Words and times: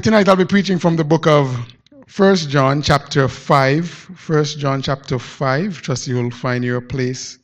Tonight 0.00 0.26
I'll 0.26 0.36
be 0.36 0.46
preaching 0.46 0.78
from 0.78 0.96
the 0.96 1.04
book 1.04 1.26
of 1.26 1.54
1 2.16 2.36
John 2.36 2.80
chapter 2.80 3.28
5. 3.28 4.26
1 4.26 4.44
John 4.44 4.80
chapter 4.80 5.18
5. 5.18 5.82
Trust 5.82 6.08
you'll 6.08 6.30
find 6.30 6.64
your 6.64 6.80
place 6.80 7.38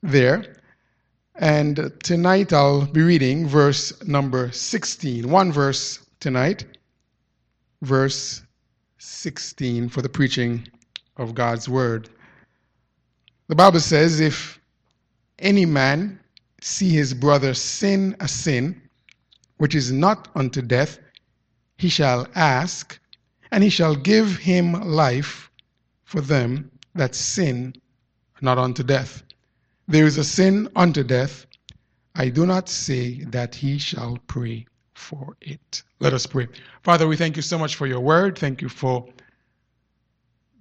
there. 0.00 0.54
And 1.34 1.92
tonight 2.04 2.52
I'll 2.52 2.86
be 2.86 3.02
reading 3.02 3.48
verse 3.48 3.92
number 4.06 4.52
16. 4.52 5.28
One 5.28 5.50
verse 5.50 5.98
tonight. 6.20 6.64
Verse 7.82 8.42
16 8.98 9.88
for 9.88 10.02
the 10.02 10.08
preaching 10.08 10.68
of 11.16 11.34
God's 11.34 11.68
word. 11.68 12.08
The 13.48 13.56
Bible 13.56 13.80
says, 13.80 14.20
if 14.20 14.60
any 15.40 15.66
man 15.66 16.20
see 16.60 16.90
his 16.90 17.12
brother 17.12 17.54
sin 17.54 18.14
a 18.20 18.28
sin 18.28 18.80
which 19.56 19.74
is 19.74 19.90
not 19.90 20.28
unto 20.36 20.62
death, 20.62 21.00
he 21.80 21.88
shall 21.88 22.26
ask, 22.34 23.00
and 23.50 23.64
he 23.64 23.70
shall 23.70 23.94
give 23.94 24.36
him 24.36 24.72
life 24.72 25.50
for 26.04 26.20
them 26.20 26.70
that 26.94 27.14
sin 27.14 27.74
not 28.42 28.58
unto 28.58 28.82
death. 28.82 29.22
There 29.88 30.04
is 30.04 30.18
a 30.18 30.24
sin 30.24 30.68
unto 30.76 31.02
death. 31.02 31.46
I 32.14 32.28
do 32.28 32.44
not 32.44 32.68
say 32.68 33.24
that 33.24 33.54
he 33.54 33.78
shall 33.78 34.18
pray 34.26 34.66
for 34.92 35.34
it. 35.40 35.82
Let 36.00 36.12
us 36.12 36.26
pray. 36.26 36.48
Father, 36.82 37.08
we 37.08 37.16
thank 37.16 37.36
you 37.36 37.42
so 37.42 37.58
much 37.58 37.76
for 37.76 37.86
your 37.86 38.00
word. 38.00 38.36
Thank 38.36 38.60
you 38.60 38.68
for 38.68 39.08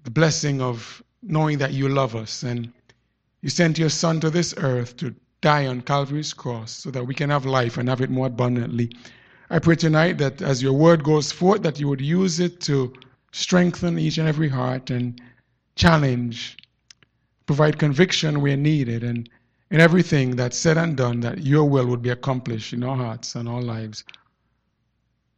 the 0.05 0.11
blessing 0.11 0.61
of 0.61 1.03
knowing 1.21 1.57
that 1.57 1.73
you 1.73 1.89
love 1.89 2.15
us 2.15 2.43
and 2.43 2.71
you 3.41 3.49
sent 3.49 3.77
your 3.77 3.89
son 3.89 4.21
to 4.21 4.29
this 4.29 4.53
earth 4.55 4.95
to 4.97 5.13
die 5.41 5.67
on 5.67 5.81
Calvary's 5.81 6.33
cross 6.33 6.71
so 6.71 6.91
that 6.91 7.05
we 7.05 7.13
can 7.13 7.29
have 7.29 7.45
life 7.45 7.77
and 7.77 7.89
have 7.89 7.99
it 7.99 8.09
more 8.09 8.27
abundantly. 8.27 8.89
I 9.51 9.57
pray 9.57 9.75
tonight 9.75 10.19
that 10.19 10.43
as 10.43 10.61
your 10.61 10.73
word 10.73 11.03
goes 11.03 11.31
forth, 11.31 11.63
that 11.63 11.79
you 11.79 11.87
would 11.87 12.01
use 12.01 12.39
it 12.39 12.61
to 12.61 12.93
strengthen 13.31 13.97
each 13.97 14.19
and 14.19 14.27
every 14.27 14.49
heart 14.49 14.91
and 14.91 15.19
challenge, 15.75 16.57
provide 17.47 17.79
conviction 17.79 18.41
where 18.41 18.57
needed, 18.57 19.03
and 19.03 19.27
in 19.71 19.79
everything 19.79 20.35
that's 20.35 20.57
said 20.57 20.77
and 20.77 20.95
done, 20.95 21.21
that 21.21 21.43
your 21.43 21.65
will 21.65 21.87
would 21.87 22.01
be 22.01 22.09
accomplished 22.09 22.73
in 22.73 22.83
our 22.83 22.95
hearts 22.95 23.33
and 23.35 23.49
our 23.49 23.61
lives 23.61 24.03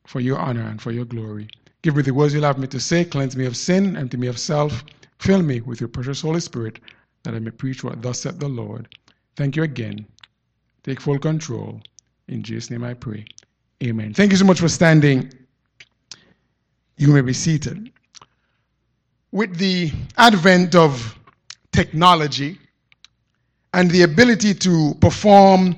for 0.05 0.19
your 0.19 0.39
honor 0.39 0.67
and 0.67 0.81
for 0.81 0.91
your 0.91 1.05
glory. 1.05 1.47
Give 1.81 1.95
me 1.95 2.01
the 2.01 2.13
words 2.13 2.33
you'll 2.33 2.43
have 2.43 2.59
me 2.59 2.67
to 2.67 2.79
say, 2.81 3.05
cleanse 3.05 3.37
me 3.37 3.45
of 3.45 3.55
sin, 3.55 3.95
empty 3.95 4.17
me 4.17 4.27
of 4.27 4.37
self, 4.37 4.83
fill 5.19 5.41
me 5.41 5.61
with 5.61 5.79
your 5.79 5.87
precious 5.89 6.21
Holy 6.21 6.41
Spirit, 6.41 6.79
that 7.23 7.33
I 7.33 7.39
may 7.39 7.51
preach 7.51 7.81
what 7.83 8.01
thus 8.01 8.19
said 8.19 8.41
the 8.41 8.49
Lord. 8.49 8.93
Thank 9.37 9.55
you 9.55 9.63
again. 9.63 10.05
Take 10.83 10.99
full 10.99 11.19
control. 11.19 11.81
In 12.27 12.43
Jesus' 12.43 12.69
name 12.69 12.83
I 12.83 12.93
pray. 12.93 13.25
Amen. 13.83 14.13
Thank 14.13 14.31
you 14.31 14.37
so 14.37 14.45
much 14.45 14.59
for 14.59 14.69
standing. 14.69 15.31
You 16.97 17.07
may 17.13 17.21
be 17.21 17.33
seated. 17.33 17.91
With 19.31 19.57
the 19.57 19.91
advent 20.17 20.75
of 20.75 21.17
technology 21.71 22.59
and 23.73 23.89
the 23.89 24.03
ability 24.03 24.53
to 24.55 24.93
perform 25.01 25.75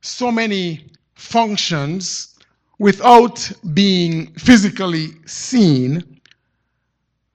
so 0.00 0.32
many 0.32 0.86
functions 1.14 2.38
without 2.78 3.52
being 3.74 4.32
physically 4.34 5.08
seen, 5.26 6.20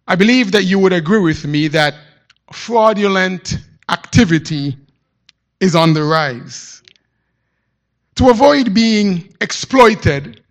I 0.07 0.15
believe 0.15 0.51
that 0.53 0.63
you 0.63 0.79
would 0.79 0.93
agree 0.93 1.19
with 1.19 1.45
me 1.45 1.67
that 1.69 1.93
fraudulent 2.51 3.59
activity 3.89 4.77
is 5.59 5.75
on 5.75 5.93
the 5.93 6.03
rise. 6.03 6.81
To 8.17 8.29
avoid 8.29 8.73
being 8.73 9.31
exploited, 9.41 10.41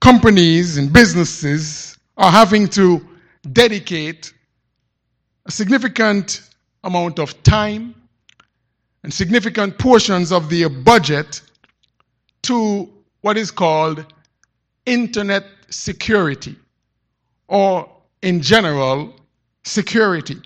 companies 0.00 0.76
and 0.76 0.92
businesses 0.92 1.98
are 2.16 2.30
having 2.30 2.68
to 2.68 3.04
dedicate 3.50 4.32
a 5.46 5.50
significant 5.50 6.48
amount 6.84 7.18
of 7.18 7.42
time 7.42 7.96
and 9.02 9.12
significant 9.12 9.80
portions 9.80 10.30
of 10.30 10.48
their 10.48 10.68
budget 10.68 11.42
to 12.42 12.88
what 13.22 13.36
is 13.36 13.50
called 13.50 14.06
internet 14.86 15.44
security, 15.70 16.54
or 17.48 17.90
in 18.22 18.40
general, 18.40 19.12
security. 19.64 20.40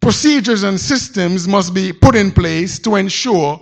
Procedures 0.00 0.64
and 0.64 0.80
systems 0.80 1.46
must 1.46 1.72
be 1.72 1.92
put 1.92 2.16
in 2.16 2.32
place 2.32 2.80
to 2.80 2.96
ensure 2.96 3.60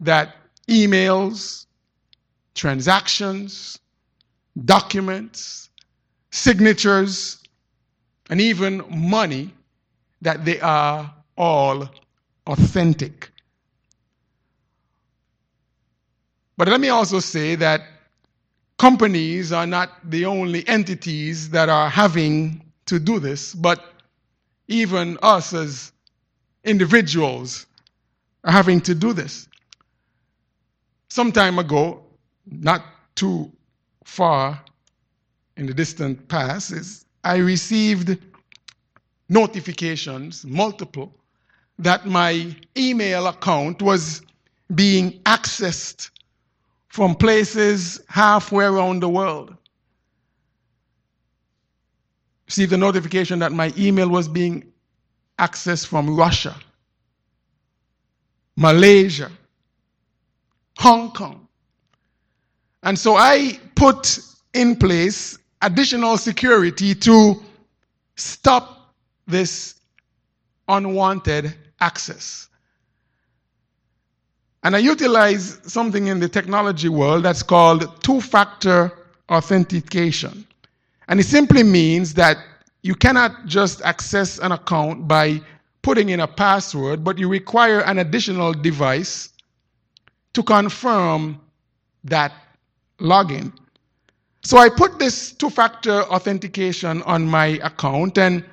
that 0.00 0.34
emails, 0.68 1.66
transactions, 2.54 3.78
documents, 4.64 5.70
signatures, 6.30 7.38
and 8.28 8.40
even 8.40 8.84
money, 8.90 9.52
that 10.22 10.44
they 10.44 10.60
are 10.60 11.12
all 11.36 11.88
authentic. 12.46 13.30
But 16.56 16.68
let 16.68 16.80
me 16.80 16.90
also 16.90 17.20
say 17.20 17.54
that 17.56 17.80
companies 18.78 19.50
are 19.52 19.66
not 19.66 19.90
the 20.10 20.26
only 20.26 20.66
entities 20.68 21.50
that 21.50 21.68
are 21.68 21.88
having 21.88 22.62
to 22.86 23.00
do 23.00 23.18
this, 23.18 23.54
but 23.54 23.82
even 24.68 25.18
us 25.22 25.54
as 25.54 25.92
individuals 26.64 27.66
are 28.44 28.52
having 28.52 28.80
to 28.82 28.94
do 28.94 29.12
this 29.12 29.48
some 31.10 31.32
time 31.32 31.58
ago, 31.58 32.02
not 32.46 32.82
too 33.16 33.50
far 34.04 34.62
in 35.56 35.66
the 35.66 35.74
distant 35.74 36.26
past, 36.28 36.72
is 36.72 37.04
I 37.24 37.36
received 37.36 38.16
notifications, 39.28 40.44
multiple, 40.46 41.12
that 41.78 42.06
my 42.06 42.54
email 42.76 43.26
account 43.26 43.82
was 43.82 44.22
being 44.74 45.20
accessed 45.22 46.10
from 46.88 47.14
places 47.14 48.00
halfway 48.08 48.64
around 48.64 49.00
the 49.00 49.08
world. 49.08 49.56
Received 52.46 52.72
a 52.72 52.76
notification 52.76 53.38
that 53.40 53.52
my 53.52 53.72
email 53.76 54.08
was 54.08 54.28
being 54.28 54.64
accessed 55.38 55.86
from 55.86 56.16
Russia, 56.16 56.54
Malaysia, 58.56 59.30
Hong 60.80 61.12
Kong. 61.12 61.46
And 62.82 62.98
so 62.98 63.14
I 63.14 63.60
put 63.74 64.18
in 64.54 64.76
place 64.76 65.38
additional 65.60 66.16
security 66.16 66.94
to 66.94 67.42
stop 68.16 68.94
this 69.26 69.74
unwanted 70.68 71.54
access. 71.80 72.48
And 74.62 74.74
I 74.74 74.78
utilize 74.78 75.60
something 75.70 76.06
in 76.06 76.18
the 76.18 76.28
technology 76.30 76.88
world 76.88 77.24
that's 77.24 77.42
called 77.42 78.02
two 78.02 78.22
factor 78.22 78.90
authentication. 79.28 80.46
And 81.08 81.20
it 81.20 81.24
simply 81.24 81.62
means 81.62 82.14
that 82.14 82.38
you 82.82 82.94
cannot 82.94 83.44
just 83.44 83.82
access 83.82 84.38
an 84.38 84.52
account 84.52 85.06
by 85.06 85.42
putting 85.82 86.08
in 86.08 86.20
a 86.20 86.26
password, 86.26 87.04
but 87.04 87.18
you 87.18 87.28
require 87.28 87.80
an 87.80 87.98
additional 87.98 88.54
device 88.54 89.29
to 90.32 90.42
confirm 90.42 91.40
that 92.04 92.32
login. 92.98 93.52
So 94.42 94.58
I 94.58 94.68
put 94.68 94.98
this 94.98 95.32
two 95.32 95.50
factor 95.50 96.02
authentication 96.04 97.02
on 97.02 97.26
my 97.26 97.58
account 97.62 98.16
and 98.18 98.44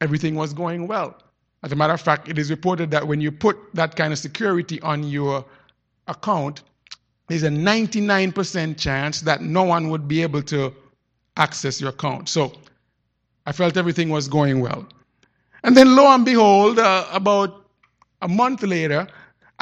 everything 0.00 0.34
was 0.34 0.52
going 0.52 0.86
well. 0.86 1.16
As 1.62 1.72
a 1.72 1.76
matter 1.76 1.92
of 1.94 2.00
fact, 2.00 2.28
it 2.28 2.38
is 2.38 2.50
reported 2.50 2.90
that 2.90 3.06
when 3.06 3.20
you 3.20 3.32
put 3.32 3.56
that 3.74 3.96
kind 3.96 4.12
of 4.12 4.18
security 4.18 4.80
on 4.82 5.04
your 5.04 5.44
account, 6.08 6.62
there's 7.28 7.42
a 7.42 7.48
99% 7.48 8.78
chance 8.78 9.22
that 9.22 9.40
no 9.40 9.62
one 9.62 9.88
would 9.88 10.06
be 10.06 10.22
able 10.22 10.42
to 10.42 10.74
access 11.36 11.80
your 11.80 11.90
account. 11.90 12.28
So 12.28 12.52
I 13.46 13.52
felt 13.52 13.76
everything 13.76 14.10
was 14.10 14.28
going 14.28 14.60
well. 14.60 14.86
And 15.62 15.76
then 15.76 15.96
lo 15.96 16.06
and 16.08 16.24
behold, 16.24 16.78
uh, 16.78 17.06
about 17.10 17.64
a 18.20 18.28
month 18.28 18.62
later, 18.62 19.06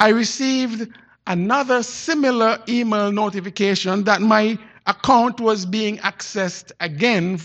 I 0.03 0.09
received 0.09 0.89
another 1.29 1.85
similar 1.85 2.59
email 2.69 3.13
notification 3.13 4.03
that 4.03 4.21
my 4.21 4.59
account 4.85 5.39
was 5.41 5.65
being 5.65 5.99
accessed 5.99 6.73
again 6.81 7.39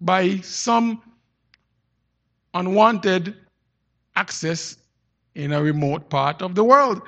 by 0.00 0.36
some 0.36 1.02
unwanted 2.54 3.34
access 4.14 4.76
in 5.34 5.52
a 5.52 5.60
remote 5.60 6.08
part 6.08 6.40
of 6.40 6.54
the 6.54 6.62
world. 6.62 7.02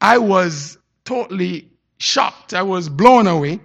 I 0.00 0.18
was 0.18 0.78
totally 1.04 1.68
shocked. 1.98 2.54
I 2.54 2.62
was 2.62 2.88
blown 2.88 3.26
away. 3.26 3.58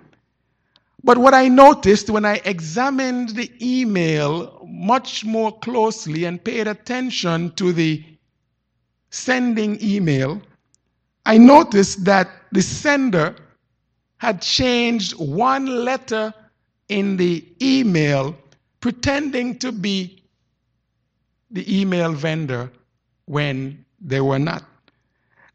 But 1.03 1.19
what 1.19 1.35
I 1.35 1.49
noticed 1.49 2.09
when 2.09 2.25
I 2.25 2.41
examined 2.45 3.29
the 3.29 3.51
email 3.61 4.67
much 4.67 5.23
more 5.23 5.55
closely 5.59 6.23
and 6.25 6.43
paid 6.43 6.65
attention 6.65 7.51
to 7.57 7.71
the 7.71 8.03
sending 9.09 9.81
email, 9.81 10.41
I 11.25 11.37
noticed 11.37 12.05
that 12.05 12.29
the 12.51 12.61
sender 12.61 13.35
had 14.17 14.41
changed 14.41 15.13
one 15.13 15.65
letter 15.83 16.33
in 16.89 17.17
the 17.17 17.45
email, 17.61 18.35
pretending 18.79 19.59
to 19.59 19.71
be 19.71 20.23
the 21.51 21.81
email 21.81 22.13
vendor 22.13 22.71
when 23.25 23.85
they 23.99 24.21
were 24.21 24.39
not. 24.39 24.63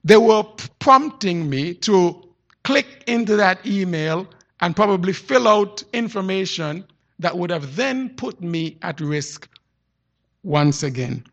They 0.04 0.16
were 0.16 0.44
prompting 0.78 1.49
me 1.49 1.75
to 1.75 2.22
click 2.64 3.04
into 3.06 3.37
that 3.37 3.64
email 3.66 4.26
and 4.60 4.76
probably 4.76 5.12
fill 5.12 5.49
out 5.49 5.82
information 5.93 6.84
that 7.19 7.37
would 7.37 7.50
have 7.50 7.76
then 7.76 8.10
put 8.10 8.40
me 8.40 8.78
at 8.82 9.00
risk 9.00 9.49
once 10.43 10.82
again. 10.82 11.25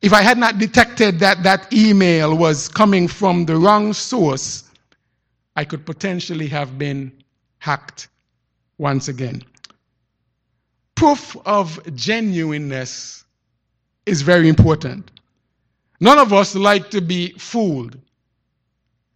If 0.00 0.12
I 0.12 0.22
had 0.22 0.38
not 0.38 0.58
detected 0.58 1.18
that 1.18 1.42
that 1.42 1.72
email 1.72 2.36
was 2.36 2.68
coming 2.68 3.08
from 3.08 3.46
the 3.46 3.56
wrong 3.56 3.92
source, 3.92 4.64
I 5.56 5.64
could 5.64 5.84
potentially 5.84 6.46
have 6.48 6.78
been 6.78 7.12
hacked 7.58 8.08
once 8.78 9.08
again. 9.08 9.42
Proof 10.94 11.36
of 11.44 11.80
genuineness 11.96 13.24
is 14.06 14.22
very 14.22 14.48
important. 14.48 15.10
None 16.00 16.18
of 16.18 16.32
us 16.32 16.54
like 16.54 16.90
to 16.90 17.00
be 17.00 17.32
fooled, 17.32 17.98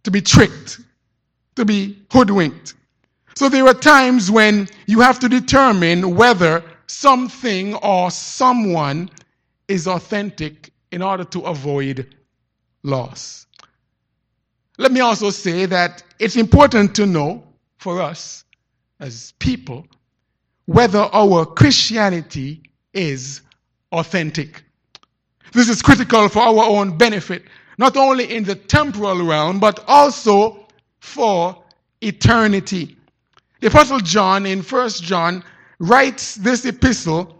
to 0.03 0.11
be 0.11 0.19
tricked, 0.19 0.81
to 1.55 1.63
be 1.63 1.97
hoodwinked. 2.11 2.73
So 3.35 3.47
there 3.47 3.65
are 3.67 3.73
times 3.73 4.29
when 4.29 4.67
you 4.85 4.99
have 4.99 5.17
to 5.19 5.29
determine 5.29 6.15
whether 6.17 6.61
something 6.87 7.73
or 7.75 8.11
someone 8.11 9.09
is 9.69 9.87
authentic 9.87 10.72
in 10.93 11.01
order 11.01 11.23
to 11.23 11.41
avoid 11.41 12.15
loss. 12.83 13.47
Let 14.77 14.91
me 14.91 14.99
also 14.99 15.31
say 15.31 15.65
that 15.65 16.03
it's 16.19 16.35
important 16.35 16.93
to 16.95 17.07
know 17.07 17.43
for 17.77 17.99
us 17.99 18.45
as 18.99 19.33
people 19.39 19.87
whether 20.65 20.99
our 20.99 21.47
Christianity 21.47 22.61
is 22.93 23.41
authentic. 23.91 24.63
This 25.51 25.67
is 25.67 25.81
critical 25.81 26.29
for 26.29 26.43
our 26.43 26.63
own 26.63 26.95
benefit, 26.95 27.43
not 27.79 27.97
only 27.97 28.31
in 28.31 28.43
the 28.43 28.55
temporal 28.55 29.25
realm, 29.25 29.59
but 29.59 29.83
also 29.87 30.67
for 30.99 31.63
eternity. 32.01 32.95
The 33.61 33.67
Apostle 33.67 33.99
John 33.99 34.45
in 34.45 34.61
1 34.61 34.89
John 34.89 35.43
writes 35.79 36.35
this 36.35 36.65
epistle 36.65 37.39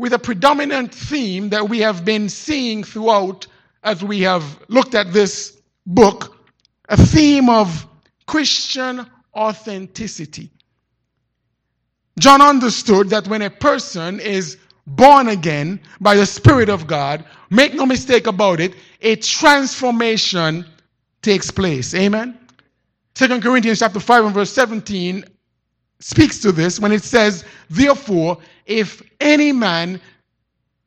with 0.00 0.14
a 0.14 0.18
predominant 0.18 0.94
theme 0.94 1.50
that 1.50 1.68
we 1.68 1.80
have 1.80 2.06
been 2.06 2.26
seeing 2.26 2.82
throughout 2.82 3.46
as 3.84 4.02
we 4.02 4.22
have 4.22 4.58
looked 4.68 4.94
at 4.94 5.12
this 5.12 5.60
book 5.84 6.38
a 6.88 6.96
theme 6.96 7.50
of 7.50 7.86
Christian 8.26 9.06
authenticity. 9.34 10.48
John 12.18 12.40
understood 12.40 13.10
that 13.10 13.28
when 13.28 13.42
a 13.42 13.50
person 13.50 14.20
is 14.20 14.56
born 14.86 15.28
again 15.28 15.78
by 16.00 16.16
the 16.16 16.24
Spirit 16.24 16.70
of 16.70 16.86
God, 16.86 17.22
make 17.50 17.74
no 17.74 17.84
mistake 17.84 18.26
about 18.26 18.58
it, 18.58 18.76
a 19.02 19.16
transformation 19.16 20.64
takes 21.20 21.50
place. 21.50 21.94
Amen. 21.94 22.38
2 23.16 23.40
Corinthians 23.42 23.80
chapter 23.80 24.00
5 24.00 24.24
and 24.24 24.34
verse 24.34 24.50
17 24.50 25.26
speaks 26.00 26.40
to 26.40 26.52
this 26.52 26.80
when 26.80 26.92
it 26.92 27.04
says, 27.04 27.44
Therefore, 27.68 28.38
if 28.66 29.02
any 29.20 29.52
man 29.52 30.00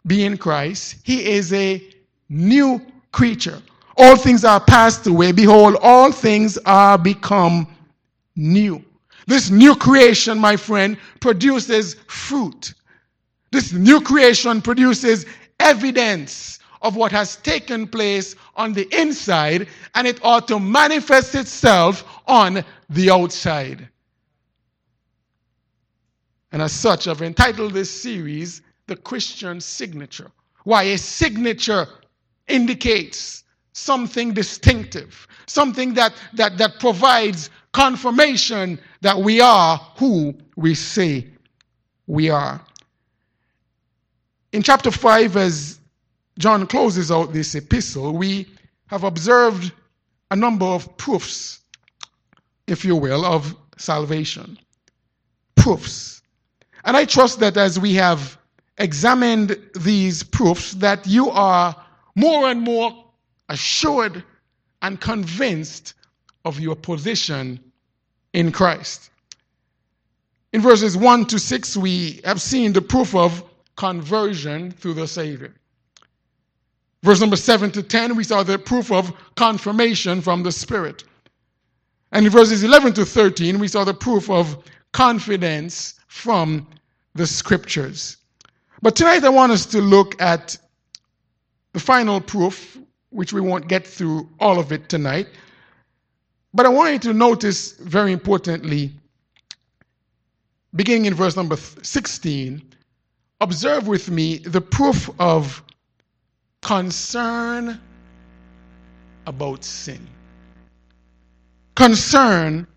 be 0.06 0.26
in 0.26 0.38
Christ, 0.38 0.98
he 1.04 1.26
is 1.26 1.54
a 1.54 1.82
new 2.30 2.82
creature. 3.12 3.62
All 3.98 4.18
things 4.18 4.44
are 4.44 4.60
passed 4.60 5.08
away. 5.08 5.32
Behold, 5.32 5.78
all 5.82 6.12
things 6.12 6.58
are 6.66 6.98
become 6.98 7.68
new. 8.36 8.84
This 9.28 9.50
new 9.50 9.76
creation, 9.76 10.38
my 10.38 10.58
friend, 10.58 10.98
produces 11.22 11.96
fruit. 12.08 12.74
This 13.52 13.72
new 13.72 14.02
creation 14.02 14.62
produces 14.62 15.26
evidence 15.60 16.60
of 16.82 16.96
what 16.98 17.12
has 17.12 17.38
taken 17.38 17.88
place 17.88 18.36
on 18.56 18.74
the 18.74 18.88
inside, 19.00 19.68
and 19.96 20.06
it 20.06 20.20
ought 20.24 20.48
to 20.50 20.60
manifest 20.60 21.36
itself 21.36 22.04
on 22.28 22.64
the 22.90 23.10
outside. 23.10 23.88
And 26.54 26.62
as 26.62 26.72
such, 26.72 27.08
I've 27.08 27.24
entitled 27.24 27.74
this 27.74 27.90
series 27.90 28.62
The 28.86 28.96
Christian 28.96 29.60
Signature. 29.60 30.32
Why? 30.66 30.84
A 30.84 30.98
signature 31.00 31.88
indicates 32.48 33.44
something 33.74 34.34
distinctive, 34.34 35.28
something 35.48 35.96
that, 35.96 36.14
that, 36.34 36.60
that 36.60 36.80
provides 36.80 37.50
confirmation 37.72 38.80
that 39.02 39.18
we 39.18 39.42
are 39.42 39.78
who 39.98 40.36
we 40.56 40.76
say 40.76 41.28
we 42.06 42.30
are. 42.30 42.62
In 44.52 44.62
chapter 44.62 44.92
5, 44.92 45.36
as 45.36 45.80
John 46.38 46.68
closes 46.68 47.12
out 47.12 47.34
this 47.34 47.56
epistle, 47.56 48.16
we 48.16 48.48
have 48.88 49.04
observed 49.04 49.72
a 50.30 50.36
number 50.36 50.68
of 50.68 50.98
proofs, 50.98 51.62
if 52.68 52.86
you 52.86 52.96
will, 52.96 53.26
of 53.26 53.56
salvation. 53.78 54.60
Proofs. 55.56 56.22
And 56.84 56.98
I 56.98 57.06
trust 57.06 57.40
that 57.40 57.58
as 57.58 57.80
we 57.80 57.94
have 57.96 58.38
examined 58.78 59.58
these 59.76 60.24
proofs, 60.24 60.74
that 60.74 61.06
you 61.08 61.30
are 61.30 61.76
more 62.16 62.50
and 62.50 62.62
more 62.62 63.06
assured 63.50 64.24
and 64.82 65.00
convinced 65.00 65.94
of 66.46 66.60
your 66.60 66.76
position 66.76 67.60
in 68.34 68.52
Christ. 68.52 69.10
In 70.52 70.62
verses 70.62 70.98
1 70.98 71.26
to 71.28 71.40
6, 71.40 71.78
we 71.78 72.22
have 72.26 72.42
seen 72.42 72.74
the 72.74 72.82
proof 72.82 73.16
of 73.16 73.44
conversion 73.76 74.72
through 74.72 74.94
the 74.94 75.08
Savior. 75.08 75.54
Verse 77.02 77.20
number 77.20 77.36
7 77.36 77.72
to 77.72 77.84
10, 77.84 78.16
we 78.16 78.24
saw 78.24 78.44
the 78.44 78.60
proof 78.60 78.92
of 78.92 79.14
confirmation 79.36 80.22
from 80.22 80.44
the 80.44 80.52
Spirit. 80.52 81.04
And 82.12 82.26
in 82.26 82.32
verses 82.32 82.64
11 82.64 82.94
to 82.94 83.06
13, 83.06 83.58
we 83.58 83.68
saw 83.68 83.84
the 83.84 83.94
proof 83.94 84.30
of 84.30 84.64
confidence 84.92 85.96
from 86.14 86.68
the 87.16 87.26
scriptures. 87.26 88.18
But 88.84 88.96
tonight 88.96 89.24
I 89.24 89.30
want 89.30 89.52
us 89.52 89.66
to 89.66 89.82
look 89.82 90.22
at 90.22 90.56
the 91.74 91.80
final 91.80 92.22
proof, 92.22 92.78
which 93.10 93.34
we 93.34 93.42
won't 93.42 93.68
get 93.68 93.86
through 93.86 94.30
all 94.40 94.60
of 94.60 94.72
it 94.72 94.90
tonight. 94.90 95.28
But 96.54 96.68
I 96.68 96.70
want 96.70 96.94
you 96.94 97.00
to 97.00 97.14
notice 97.14 97.72
very 97.72 98.12
importantly, 98.14 98.92
beginning 100.76 101.06
in 101.06 101.16
verse 101.16 101.36
number 101.36 101.58
16, 101.58 102.62
observe 103.42 103.88
with 103.88 104.12
me 104.12 104.38
the 104.38 104.62
proof 104.62 105.10
of 105.20 105.64
concern 106.62 107.82
about 109.26 109.64
sin. 109.64 110.08
Concern 111.76 112.68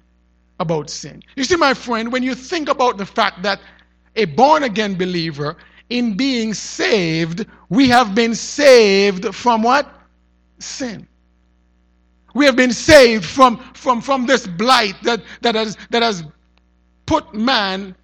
about 0.58 0.90
sin. 0.90 1.22
You 1.36 1.44
see, 1.44 1.56
my 1.56 1.74
friend, 1.74 2.12
when 2.12 2.22
you 2.22 2.34
think 2.34 2.68
about 2.68 2.98
the 2.98 3.06
fact 3.06 3.42
that 3.42 3.60
a 4.14 4.24
born 4.24 4.62
again 4.62 4.94
believer, 4.94 5.56
in 5.90 6.16
being 6.16 6.54
saved, 6.54 7.46
we 7.68 7.88
have 7.88 8.14
been 8.14 8.34
saved 8.34 9.34
from 9.34 9.62
what? 9.62 9.92
Sin. 10.58 11.06
We 12.34 12.44
have 12.44 12.56
been 12.56 12.72
saved 12.72 13.24
from, 13.24 13.58
from, 13.74 14.00
from 14.00 14.26
this 14.26 14.46
blight 14.46 14.94
that, 15.02 15.22
that, 15.42 15.54
has, 15.54 15.76
that 15.90 16.02
has 16.02 16.24
put 17.06 17.34
man 17.34 17.94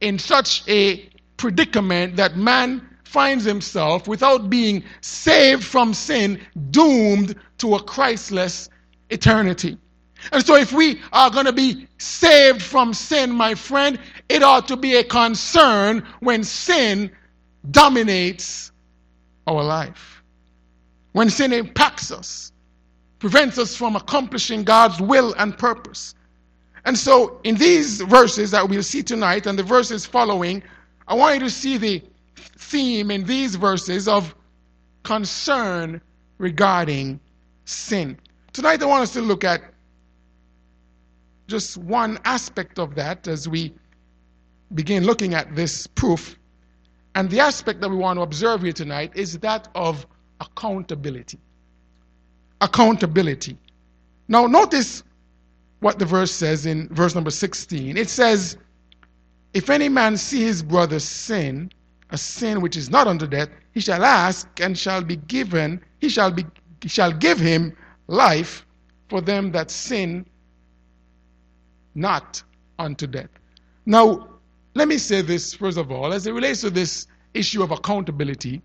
in 0.00 0.18
such 0.18 0.68
a 0.68 1.08
predicament 1.36 2.16
that 2.16 2.36
man 2.36 2.86
finds 3.04 3.44
himself, 3.44 4.06
without 4.06 4.50
being 4.50 4.84
saved 5.00 5.64
from 5.64 5.94
sin, 5.94 6.38
doomed 6.70 7.34
to 7.56 7.74
a 7.74 7.82
Christless 7.82 8.68
eternity. 9.08 9.78
And 10.32 10.44
so, 10.44 10.56
if 10.56 10.72
we 10.72 11.00
are 11.12 11.30
going 11.30 11.46
to 11.46 11.52
be 11.52 11.86
saved 11.98 12.62
from 12.62 12.92
sin, 12.92 13.30
my 13.30 13.54
friend, 13.54 13.98
it 14.28 14.42
ought 14.42 14.68
to 14.68 14.76
be 14.76 14.96
a 14.96 15.04
concern 15.04 16.04
when 16.20 16.44
sin 16.44 17.10
dominates 17.70 18.72
our 19.46 19.62
life. 19.62 20.22
When 21.12 21.30
sin 21.30 21.52
impacts 21.52 22.10
us, 22.10 22.52
prevents 23.18 23.58
us 23.58 23.76
from 23.76 23.96
accomplishing 23.96 24.64
God's 24.64 25.00
will 25.00 25.34
and 25.38 25.56
purpose. 25.56 26.14
And 26.84 26.96
so, 26.96 27.40
in 27.44 27.56
these 27.56 28.00
verses 28.00 28.50
that 28.50 28.68
we'll 28.68 28.82
see 28.82 29.02
tonight 29.02 29.46
and 29.46 29.58
the 29.58 29.62
verses 29.62 30.06
following, 30.06 30.62
I 31.06 31.14
want 31.14 31.34
you 31.34 31.40
to 31.40 31.50
see 31.50 31.78
the 31.78 32.02
theme 32.36 33.10
in 33.10 33.24
these 33.24 33.56
verses 33.56 34.08
of 34.08 34.34
concern 35.02 36.00
regarding 36.38 37.20
sin. 37.64 38.18
Tonight, 38.52 38.82
I 38.82 38.86
want 38.86 39.02
us 39.02 39.12
to 39.14 39.20
look 39.20 39.44
at 39.44 39.62
just 41.48 41.78
one 41.78 42.18
aspect 42.24 42.78
of 42.78 42.94
that 42.94 43.26
as 43.26 43.48
we 43.48 43.74
begin 44.74 45.04
looking 45.04 45.34
at 45.34 45.56
this 45.56 45.86
proof. 45.86 46.38
And 47.14 47.28
the 47.30 47.40
aspect 47.40 47.80
that 47.80 47.88
we 47.88 47.96
want 47.96 48.18
to 48.18 48.22
observe 48.22 48.62
here 48.62 48.72
tonight 48.72 49.12
is 49.16 49.38
that 49.38 49.68
of 49.74 50.06
accountability. 50.40 51.38
Accountability. 52.60 53.56
Now, 54.28 54.46
notice 54.46 55.02
what 55.80 55.98
the 55.98 56.04
verse 56.04 56.30
says 56.30 56.66
in 56.66 56.88
verse 56.88 57.14
number 57.14 57.30
16. 57.30 57.96
It 57.96 58.10
says, 58.10 58.58
If 59.54 59.70
any 59.70 59.88
man 59.88 60.16
see 60.16 60.42
his 60.42 60.62
brother 60.62 60.98
sin, 60.98 61.70
a 62.10 62.18
sin 62.18 62.60
which 62.60 62.76
is 62.76 62.90
not 62.90 63.06
unto 63.06 63.26
death, 63.26 63.48
he 63.72 63.80
shall 63.80 64.04
ask 64.04 64.48
and 64.60 64.76
shall 64.76 65.02
be 65.02 65.16
given, 65.16 65.80
he 66.00 66.08
shall, 66.10 66.30
be, 66.30 66.44
shall 66.86 67.12
give 67.12 67.38
him 67.38 67.74
life 68.06 68.66
for 69.08 69.20
them 69.20 69.50
that 69.52 69.70
sin 69.70 70.26
not 71.98 72.42
unto 72.78 73.06
death. 73.06 73.30
Now, 73.86 74.28
let 74.74 74.88
me 74.88 74.98
say 74.98 75.22
this 75.22 75.54
first 75.54 75.78
of 75.78 75.90
all, 75.90 76.12
as 76.12 76.26
it 76.26 76.32
relates 76.32 76.60
to 76.62 76.70
this 76.70 77.06
issue 77.34 77.62
of 77.62 77.70
accountability, 77.70 78.62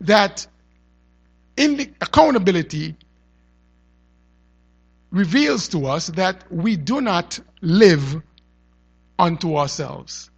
that 0.00 0.46
in 1.56 1.76
the 1.76 1.90
accountability 2.00 2.96
reveals 5.10 5.68
to 5.68 5.86
us 5.86 6.08
that 6.08 6.44
we 6.52 6.76
do 6.76 7.00
not 7.00 7.38
live 7.62 8.20
unto 9.18 9.56
ourselves. 9.56 10.30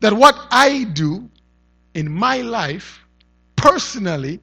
That 0.00 0.12
what 0.12 0.36
I 0.50 0.84
do 0.84 1.28
in 1.94 2.10
my 2.10 2.42
life 2.42 3.00
personally 3.56 4.40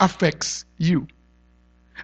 affects 0.00 0.64
you. 0.78 1.06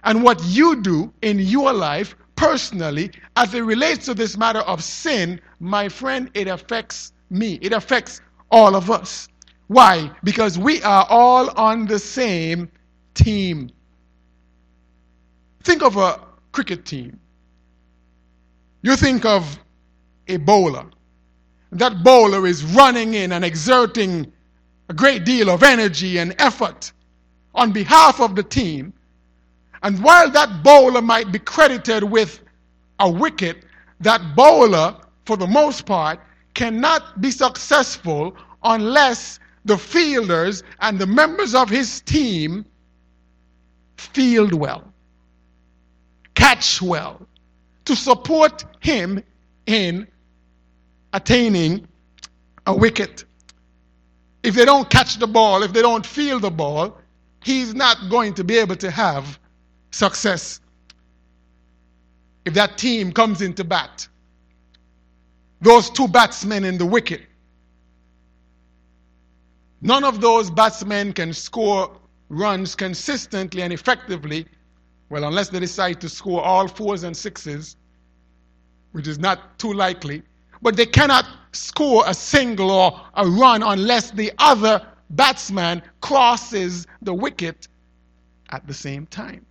And 0.03 0.23
what 0.23 0.41
you 0.43 0.81
do 0.81 1.11
in 1.21 1.39
your 1.39 1.73
life 1.73 2.15
personally, 2.37 3.11
as 3.35 3.53
it 3.53 3.61
relates 3.61 4.05
to 4.05 4.13
this 4.13 4.37
matter 4.37 4.59
of 4.59 4.81
sin, 4.83 5.41
my 5.59 5.89
friend, 5.89 6.31
it 6.33 6.47
affects 6.47 7.11
me. 7.29 7.59
It 7.61 7.73
affects 7.73 8.21
all 8.51 8.75
of 8.75 8.89
us. 8.89 9.27
Why? 9.67 10.09
Because 10.23 10.57
we 10.57 10.81
are 10.83 11.05
all 11.09 11.49
on 11.59 11.85
the 11.85 11.99
same 11.99 12.69
team. 13.13 13.69
Think 15.63 15.83
of 15.83 15.97
a 15.97 16.21
cricket 16.53 16.85
team. 16.85 17.19
You 18.83 18.95
think 18.95 19.25
of 19.25 19.59
a 20.29 20.37
bowler. 20.37 20.85
That 21.73 22.03
bowler 22.03 22.47
is 22.47 22.63
running 22.63 23.15
in 23.15 23.33
and 23.33 23.43
exerting 23.43 24.31
a 24.87 24.93
great 24.93 25.25
deal 25.25 25.49
of 25.49 25.63
energy 25.63 26.19
and 26.19 26.33
effort 26.39 26.93
on 27.53 27.73
behalf 27.73 28.21
of 28.21 28.35
the 28.35 28.43
team. 28.43 28.93
And 29.83 30.03
while 30.03 30.29
that 30.31 30.63
bowler 30.63 31.01
might 31.01 31.31
be 31.31 31.39
credited 31.39 32.03
with 32.03 32.39
a 32.99 33.09
wicket, 33.09 33.63
that 33.99 34.35
bowler, 34.35 34.95
for 35.25 35.37
the 35.37 35.47
most 35.47 35.85
part, 35.85 36.19
cannot 36.53 37.21
be 37.21 37.31
successful 37.31 38.35
unless 38.63 39.39
the 39.65 39.77
fielders 39.77 40.63
and 40.79 40.97
the 40.97 41.05
members 41.05 41.53
of 41.53 41.69
his 41.69 42.01
team 42.01 42.65
field 43.97 44.53
well, 44.53 44.83
catch 46.33 46.81
well, 46.81 47.27
to 47.85 47.95
support 47.95 48.65
him 48.79 49.23
in 49.65 50.07
attaining 51.13 51.87
a 52.65 52.75
wicket. 52.75 53.25
If 54.43 54.55
they 54.55 54.65
don't 54.65 54.89
catch 54.89 55.17
the 55.17 55.27
ball, 55.27 55.63
if 55.63 55.73
they 55.73 55.81
don't 55.81 56.05
field 56.05 56.43
the 56.43 56.51
ball, 56.51 56.97
he's 57.43 57.73
not 57.73 58.09
going 58.09 58.33
to 58.35 58.43
be 58.43 58.57
able 58.57 58.75
to 58.77 58.89
have 58.89 59.39
success. 59.97 60.61
If 62.45 62.53
that 62.53 62.77
team 62.77 63.11
comes 63.11 63.41
into 63.41 63.63
bat, 63.63 64.07
those 65.59 65.89
two 65.89 66.07
batsmen 66.07 66.63
in 66.63 66.77
the 66.77 66.85
wicket, 66.85 67.21
none 69.81 70.03
of 70.03 70.21
those 70.21 70.49
batsmen 70.49 71.13
can 71.13 71.33
score 71.33 71.91
runs 72.29 72.75
consistently 72.75 73.63
and 73.63 73.73
effectively, 73.73 74.45
well, 75.09 75.23
unless 75.23 75.49
they 75.49 75.59
decide 75.59 75.99
to 76.01 76.09
score 76.09 76.43
all 76.43 76.67
fours 76.67 77.03
and 77.03 77.15
sixes, 77.15 77.75
which 78.91 79.07
is 79.07 79.17
not 79.17 79.57
too 79.57 79.73
likely, 79.73 80.21
but 80.61 80.75
they 80.75 80.85
cannot 80.85 81.25
score 81.53 82.03
a 82.07 82.13
single 82.13 82.69
or 82.69 83.01
a 83.15 83.27
run 83.27 83.63
unless 83.63 84.11
the 84.11 84.31
other 84.37 84.85
batsman 85.11 85.81
crosses 86.01 86.85
the 87.01 87.13
wicket 87.13 87.67
at 88.51 88.65
the 88.67 88.73
same 88.73 89.05
time. 89.07 89.45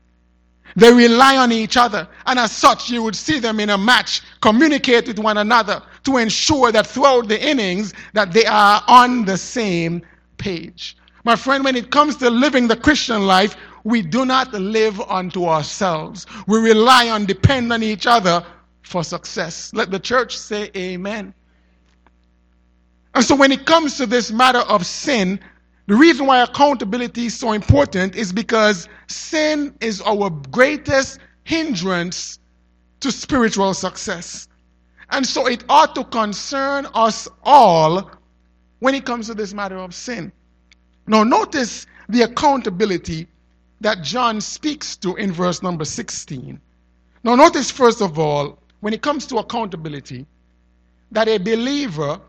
They 0.75 0.93
rely 0.93 1.37
on 1.37 1.53
each 1.53 1.77
other, 1.77 2.09
and 2.27 2.39
as 2.39 2.53
such, 2.53 2.91
you 2.91 3.03
would 3.03 3.17
see 3.17 3.39
them 3.39 3.61
in 3.61 3.71
a 3.71 3.79
match 3.79 4.23
communicate 4.41 5.07
with 5.07 5.19
one 5.19 5.39
another 5.39 5.83
to 6.05 6.17
ensure 6.19 6.73
that 6.73 6.87
throughout 6.87 7.29
the 7.29 7.49
innings 7.49 7.95
that 8.13 8.33
they 8.33 8.45
are 8.45 8.83
on 8.89 9.25
the 9.25 9.39
same 9.39 10.03
page. 10.39 10.97
My 11.25 11.37
friend, 11.37 11.65
when 11.65 11.77
it 11.77 11.91
comes 11.91 12.17
to 12.17 12.31
living 12.31 12.69
the 12.69 12.77
Christian 12.77 13.27
life, 13.27 13.57
we 13.85 14.03
do 14.03 14.25
not 14.25 14.53
live 14.53 15.01
unto 15.01 15.47
ourselves. 15.47 16.27
We 16.47 16.59
rely 16.59 17.09
on, 17.11 17.25
depend 17.25 17.73
on 17.73 17.83
each 17.83 18.07
other 18.07 18.45
for 18.83 19.03
success. 19.03 19.73
Let 19.75 19.91
the 19.91 19.99
church 19.99 20.37
say 20.37 20.71
amen. 20.77 21.35
And 23.15 23.25
so 23.25 23.35
when 23.35 23.51
it 23.51 23.65
comes 23.65 23.97
to 23.97 24.07
this 24.07 24.31
matter 24.31 24.59
of 24.59 24.85
sin, 24.85 25.41
the 25.87 25.95
reason 25.95 26.27
why 26.27 26.43
accountability 26.43 27.27
is 27.27 27.39
so 27.39 27.53
important 27.53 28.17
is 28.17 28.33
because 28.33 28.89
sin 29.07 29.75
is 29.81 30.03
our 30.03 30.31
greatest 30.51 31.21
hindrance 31.45 32.39
to 33.01 33.13
spiritual 33.13 33.73
success. 33.73 34.49
And 35.11 35.25
so 35.25 35.47
it 35.47 35.65
ought 35.69 35.95
to 35.95 36.05
concern 36.05 36.87
us 36.95 37.29
all 37.45 38.11
when 38.81 38.95
it 38.95 39.05
comes 39.05 39.29
to 39.29 39.35
this 39.35 39.55
matter 39.55 39.77
of 39.77 39.95
sin. 39.95 40.33
Now, 41.07 41.23
notice 41.23 41.87
the 42.09 42.23
accountability 42.23 43.29
that 43.81 44.03
John 44.03 44.41
speaks 44.41 44.97
to 44.97 45.15
in 45.17 45.31
verse 45.31 45.63
number 45.63 45.85
16. 45.85 46.61
Now, 47.23 47.35
notice 47.37 47.71
first 47.71 48.03
of 48.03 48.19
all 48.19 48.59
when 48.81 48.93
it 48.93 49.03
comes 49.03 49.27
to 49.27 49.39
accountability, 49.39 50.27
that 51.13 51.29
a 51.29 51.39
believer 51.39 52.21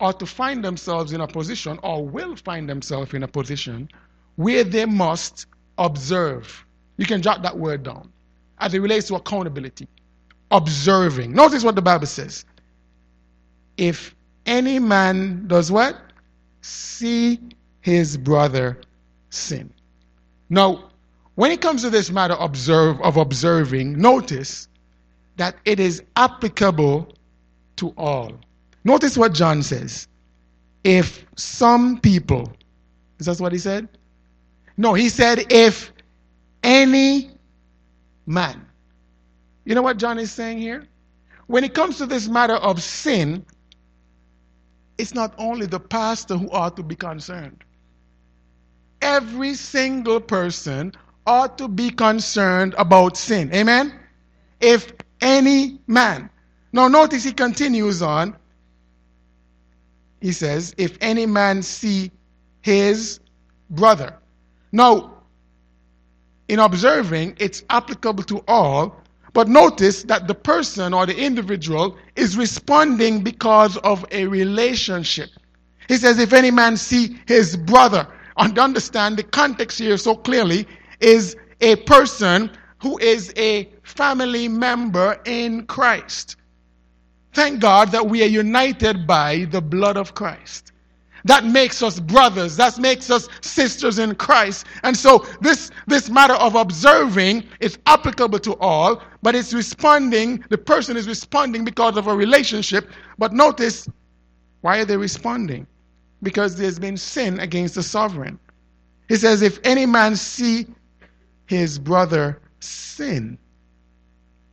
ought 0.00 0.20
to 0.20 0.26
find 0.26 0.64
themselves 0.64 1.12
in 1.12 1.20
a 1.20 1.26
position 1.26 1.78
or 1.82 2.06
will 2.06 2.36
find 2.36 2.68
themselves 2.68 3.14
in 3.14 3.22
a 3.22 3.28
position 3.28 3.88
where 4.36 4.64
they 4.64 4.84
must 4.84 5.46
observe. 5.78 6.64
You 6.96 7.06
can 7.06 7.22
jot 7.22 7.42
that 7.42 7.56
word 7.56 7.82
down 7.82 8.12
as 8.58 8.74
it 8.74 8.80
relates 8.80 9.08
to 9.08 9.16
accountability. 9.16 9.88
Observing. 10.50 11.32
Notice 11.32 11.64
what 11.64 11.74
the 11.74 11.82
Bible 11.82 12.06
says. 12.06 12.44
If 13.76 14.14
any 14.46 14.78
man 14.78 15.46
does 15.46 15.72
what? 15.72 15.96
See 16.60 17.40
his 17.80 18.16
brother 18.16 18.80
sin. 19.30 19.72
Now, 20.48 20.90
when 21.34 21.50
it 21.50 21.60
comes 21.60 21.82
to 21.82 21.90
this 21.90 22.10
matter 22.10 22.36
observe, 22.38 23.00
of 23.02 23.16
observing, 23.16 23.98
notice 23.98 24.68
that 25.36 25.56
it 25.64 25.80
is 25.80 26.02
applicable 26.16 27.14
to 27.76 27.92
all. 27.98 28.32
Notice 28.86 29.18
what 29.18 29.34
John 29.34 29.64
says. 29.64 30.06
If 30.84 31.26
some 31.34 31.98
people, 31.98 32.52
is 33.18 33.26
that 33.26 33.40
what 33.40 33.50
he 33.50 33.58
said? 33.58 33.88
No, 34.76 34.94
he 34.94 35.08
said, 35.08 35.52
if 35.52 35.90
any 36.62 37.32
man. 38.26 38.64
You 39.64 39.74
know 39.74 39.82
what 39.82 39.96
John 39.96 40.20
is 40.20 40.30
saying 40.30 40.58
here? 40.58 40.86
When 41.48 41.64
it 41.64 41.74
comes 41.74 41.98
to 41.98 42.06
this 42.06 42.28
matter 42.28 42.54
of 42.54 42.80
sin, 42.80 43.44
it's 44.98 45.14
not 45.14 45.34
only 45.36 45.66
the 45.66 45.80
pastor 45.80 46.36
who 46.36 46.48
ought 46.52 46.76
to 46.76 46.84
be 46.84 46.94
concerned. 46.94 47.64
Every 49.02 49.54
single 49.54 50.20
person 50.20 50.92
ought 51.26 51.58
to 51.58 51.66
be 51.66 51.90
concerned 51.90 52.76
about 52.78 53.16
sin. 53.16 53.52
Amen? 53.52 53.98
If 54.60 54.92
any 55.20 55.80
man. 55.88 56.30
Now, 56.72 56.86
notice 56.86 57.24
he 57.24 57.32
continues 57.32 58.00
on. 58.00 58.36
He 60.20 60.32
says, 60.32 60.74
If 60.78 60.96
any 61.00 61.26
man 61.26 61.62
see 61.62 62.10
his 62.62 63.20
brother. 63.70 64.16
Now, 64.72 65.22
in 66.48 66.58
observing, 66.58 67.36
it's 67.38 67.64
applicable 67.70 68.24
to 68.24 68.42
all, 68.46 69.02
but 69.32 69.48
notice 69.48 70.02
that 70.04 70.26
the 70.28 70.34
person 70.34 70.94
or 70.94 71.06
the 71.06 71.16
individual 71.16 71.96
is 72.14 72.36
responding 72.36 73.22
because 73.22 73.76
of 73.78 74.04
a 74.10 74.26
relationship. 74.26 75.30
He 75.88 75.96
says, 75.96 76.18
If 76.18 76.32
any 76.32 76.50
man 76.50 76.76
see 76.76 77.18
his 77.26 77.56
brother, 77.56 78.06
and 78.38 78.58
understand 78.58 79.16
the 79.16 79.22
context 79.22 79.78
here 79.78 79.96
so 79.96 80.14
clearly, 80.14 80.66
is 81.00 81.36
a 81.60 81.76
person 81.76 82.50
who 82.82 82.98
is 82.98 83.32
a 83.36 83.68
family 83.82 84.48
member 84.48 85.18
in 85.24 85.66
Christ. 85.66 86.36
Thank 87.36 87.60
God 87.60 87.92
that 87.92 88.08
we 88.08 88.22
are 88.24 88.28
united 88.28 89.06
by 89.06 89.46
the 89.52 89.62
blood 89.62 89.98
of 89.98 90.14
Christ. 90.14 90.72
That 91.26 91.46
makes 91.46 91.82
us 91.82 92.00
brothers. 92.00 92.56
That 92.56 92.78
makes 92.78 93.10
us 93.10 93.28
sisters 93.42 93.98
in 94.00 94.16
Christ. 94.16 94.66
And 94.84 94.96
so 94.96 95.26
this, 95.42 95.70
this 95.86 96.10
matter 96.10 96.34
of 96.34 96.56
observing 96.56 97.44
is 97.60 97.78
applicable 97.86 98.40
to 98.40 98.56
all, 98.56 99.02
but 99.22 99.36
it's 99.36 99.54
responding, 99.54 100.44
the 100.50 100.58
person 100.58 100.96
is 100.96 101.08
responding 101.08 101.64
because 101.64 101.98
of 101.98 102.08
a 102.08 102.16
relationship. 102.16 102.90
But 103.18 103.34
notice, 103.34 103.88
why 104.62 104.78
are 104.80 104.86
they 104.86 104.98
responding? 104.98 105.66
Because 106.22 106.56
there's 106.56 106.80
been 106.80 106.98
sin 106.98 107.40
against 107.40 107.76
the 107.76 107.84
sovereign. 107.84 108.40
He 109.08 109.16
says, 109.16 109.42
if 109.42 109.60
any 109.64 109.86
man 109.86 110.16
see 110.16 110.66
his 111.46 111.78
brother 111.78 112.40
sin. 112.60 113.38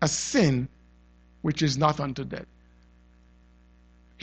a 0.01 0.07
sin 0.09 0.69
which 1.43 1.63
is 1.63 1.77
not 1.77 1.99
unto 2.01 2.25
death. 2.25 2.47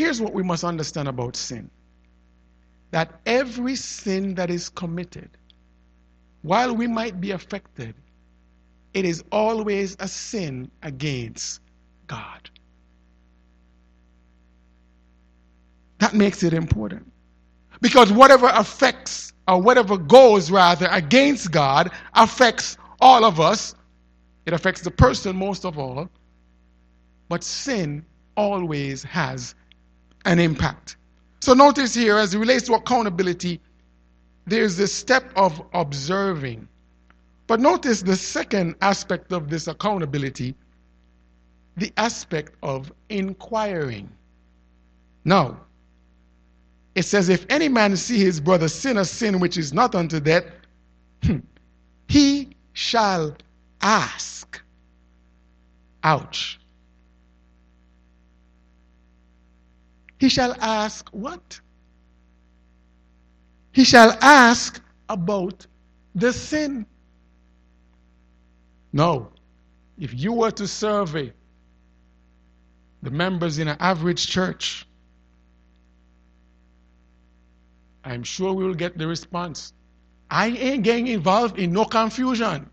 Here's 0.01 0.19
what 0.19 0.33
we 0.33 0.43
must 0.43 0.65
understand 0.65 1.09
about 1.09 1.37
sin 1.37 1.71
that 2.91 3.21
every 3.27 3.77
sin 3.77 4.35
that 4.37 4.49
is 4.49 4.71
committed, 4.71 5.29
while 6.41 6.75
we 6.75 6.87
might 6.87 7.21
be 7.21 7.33
affected, 7.33 7.95
it 8.95 9.05
is 9.05 9.23
always 9.31 9.99
a 10.01 10.09
sin 10.09 10.71
against 10.83 11.61
God. 12.07 12.49
That 15.99 16.15
makes 16.15 16.43
it 16.45 16.55
important. 16.55 17.13
Because 17.83 18.11
whatever 18.11 18.51
affects, 18.55 19.35
or 19.47 19.61
whatever 19.61 19.99
goes 19.99 20.51
rather, 20.51 20.89
against 20.91 21.53
God 21.53 21.91
affects 22.15 22.79
all 23.03 23.23
of 23.23 23.39
us. 23.39 23.75
It 24.47 24.55
affects 24.55 24.81
the 24.81 24.91
person 24.91 25.37
most 25.37 25.67
of 25.67 25.79
all. 25.79 26.09
But 27.29 27.45
sin 27.45 28.07
always 28.35 29.03
has 29.03 29.55
an 30.25 30.39
impact. 30.39 30.97
So 31.41 31.55
notice 31.55 31.95
here, 31.95 32.19
as 32.19 32.35
it 32.35 32.39
relates 32.39 32.67
to 32.67 32.75
accountability, 32.75 33.61
there's 34.47 34.77
the 34.77 34.87
step 34.87 35.25
of 35.37 35.63
observing. 35.73 36.69
But 37.47 37.61
notice 37.61 38.03
the 38.03 38.17
second 38.17 38.77
aspect 38.81 39.33
of 39.33 39.51
this 39.51 39.67
accountability, 39.67 40.55
the 41.77 41.93
aspect 41.97 42.55
of 42.63 42.93
inquiring. 43.09 44.09
Now, 45.25 45.59
it 46.95 47.03
says, 47.05 47.29
If 47.29 47.47
any 47.49 47.69
man 47.69 47.97
see 47.97 48.19
his 48.19 48.41
brother 48.41 48.69
sin 48.69 48.99
a 48.99 49.05
sin 49.05 49.41
which 49.41 49.57
is 49.57 49.73
not 49.73 49.95
unto 49.95 50.21
death, 50.21 50.45
hmm, 51.25 51.39
he 52.09 52.51
shall 52.73 53.37
ask. 53.81 54.63
Ouch. 56.05 56.60
He 60.21 60.29
shall 60.29 60.55
ask 60.61 61.09
what? 61.11 61.59
He 63.73 63.85
shall 63.85 64.17
ask 64.21 64.83
about 65.09 65.67
the 66.15 66.31
sin. 66.33 66.85
No. 68.93 69.33
If 69.99 70.13
you 70.15 70.35
were 70.35 70.51
to 70.53 70.69
survey 70.69 71.33
the 73.03 73.11
members 73.11 73.59
in 73.59 73.69
an 73.69 73.79
average 73.81 74.27
church, 74.27 74.87
I'm 78.05 78.23
sure 78.23 78.53
we 78.53 78.65
will 78.65 78.75
get 78.75 78.99
the 78.99 79.07
response. 79.07 79.73
I 80.31 80.49
ain't 80.49 80.85
getting 80.85 81.07
involved 81.07 81.59
in 81.59 81.73
no 81.73 81.87
confusion. 81.87 82.69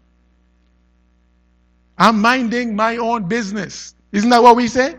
I'm 1.97 2.21
minding 2.21 2.75
my 2.75 2.97
own 2.97 3.27
business. 3.29 3.95
Isn't 4.11 4.29
that 4.31 4.43
what 4.43 4.57
we 4.57 4.67
say? 4.67 4.95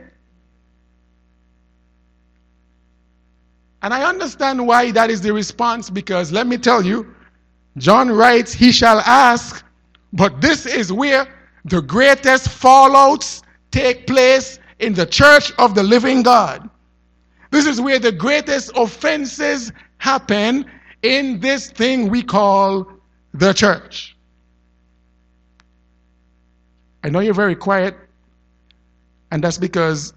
And 3.83 3.95
I 3.95 4.09
understand 4.09 4.67
why 4.67 4.91
that 4.93 5.11
is 5.11 5.21
the 5.21 5.33
response 5.33 5.89
because 5.91 6.33
let 6.33 6.47
me 6.47 6.59
tell 6.59 6.85
you, 6.85 7.15
John 7.77 8.11
writes, 8.11 8.53
He 8.53 8.73
shall 8.73 8.99
ask, 9.01 9.65
but 10.13 10.41
this 10.41 10.67
is 10.67 10.93
where 10.93 11.29
the 11.65 11.83
greatest 11.83 12.49
fallouts 12.49 13.43
take 13.71 14.07
place 14.07 14.59
in 14.79 14.95
the 14.95 15.07
church 15.07 15.53
of 15.59 15.75
the 15.75 15.83
living 15.83 16.23
God. 16.23 16.69
This 17.51 17.67
is 17.67 17.81
where 17.81 17.99
the 17.99 18.13
greatest 18.13 18.73
offenses 18.75 19.73
happen 19.99 20.67
in 21.03 21.41
this 21.41 21.71
thing 21.71 22.09
we 22.09 22.23
call 22.23 22.91
the 23.35 23.53
church. 23.53 24.17
I 27.05 27.11
know 27.11 27.21
you're 27.21 27.35
very 27.35 27.55
quiet, 27.55 27.97
and 29.31 29.43
that's 29.43 29.59
because 29.59 30.13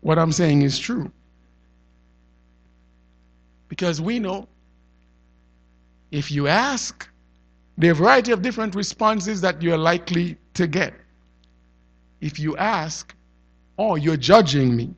what 0.00 0.18
I'm 0.18 0.32
saying 0.32 0.62
is 0.62 0.78
true. 0.78 1.10
Because 3.68 4.00
we 4.00 4.18
know 4.18 4.48
if 6.10 6.30
you 6.30 6.48
ask, 6.48 7.08
a 7.80 7.94
variety 7.94 8.32
of 8.32 8.42
different 8.42 8.74
responses 8.74 9.40
that 9.40 9.62
you're 9.62 9.78
likely 9.78 10.36
to 10.54 10.66
get. 10.66 10.94
If 12.20 12.38
you 12.38 12.56
ask, 12.56 13.14
oh, 13.78 13.94
you're 13.94 14.16
judging 14.16 14.74
me. 14.74 14.94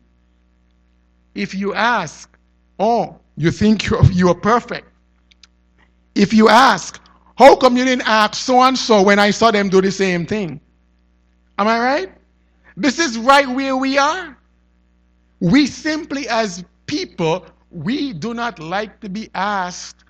If 1.35 1.55
you 1.55 1.75
ask, 1.75 2.37
oh, 2.79 3.19
you 3.37 3.51
think 3.51 3.87
you're, 3.87 4.05
you're 4.13 4.35
perfect. 4.35 4.89
If 6.15 6.33
you 6.33 6.49
ask, 6.49 7.01
how 7.37 7.57
come 7.57 7.77
you 7.77 7.85
didn't 7.85 8.09
ask 8.09 8.35
so 8.35 8.61
and 8.63 8.77
so 8.77 9.03
when 9.03 9.19
I 9.19 9.31
saw 9.31 9.51
them 9.51 9.69
do 9.69 9.81
the 9.81 9.93
same 9.93 10.27
thing? 10.27 10.61
Am 11.59 11.69
I 11.69 11.79
right? 11.79 12.13
This 12.77 12.99
is 12.99 13.19
right 13.19 13.49
where 13.49 13.77
we 13.77 13.99
are. 13.99 14.37
We 15.41 15.67
simply, 15.67 16.29
as 16.29 16.65
people, 16.87 17.47
we 17.71 18.13
do 18.13 18.35
not 18.35 18.59
like 18.59 19.01
to 19.01 19.09
be 19.09 19.31
asked 19.35 20.05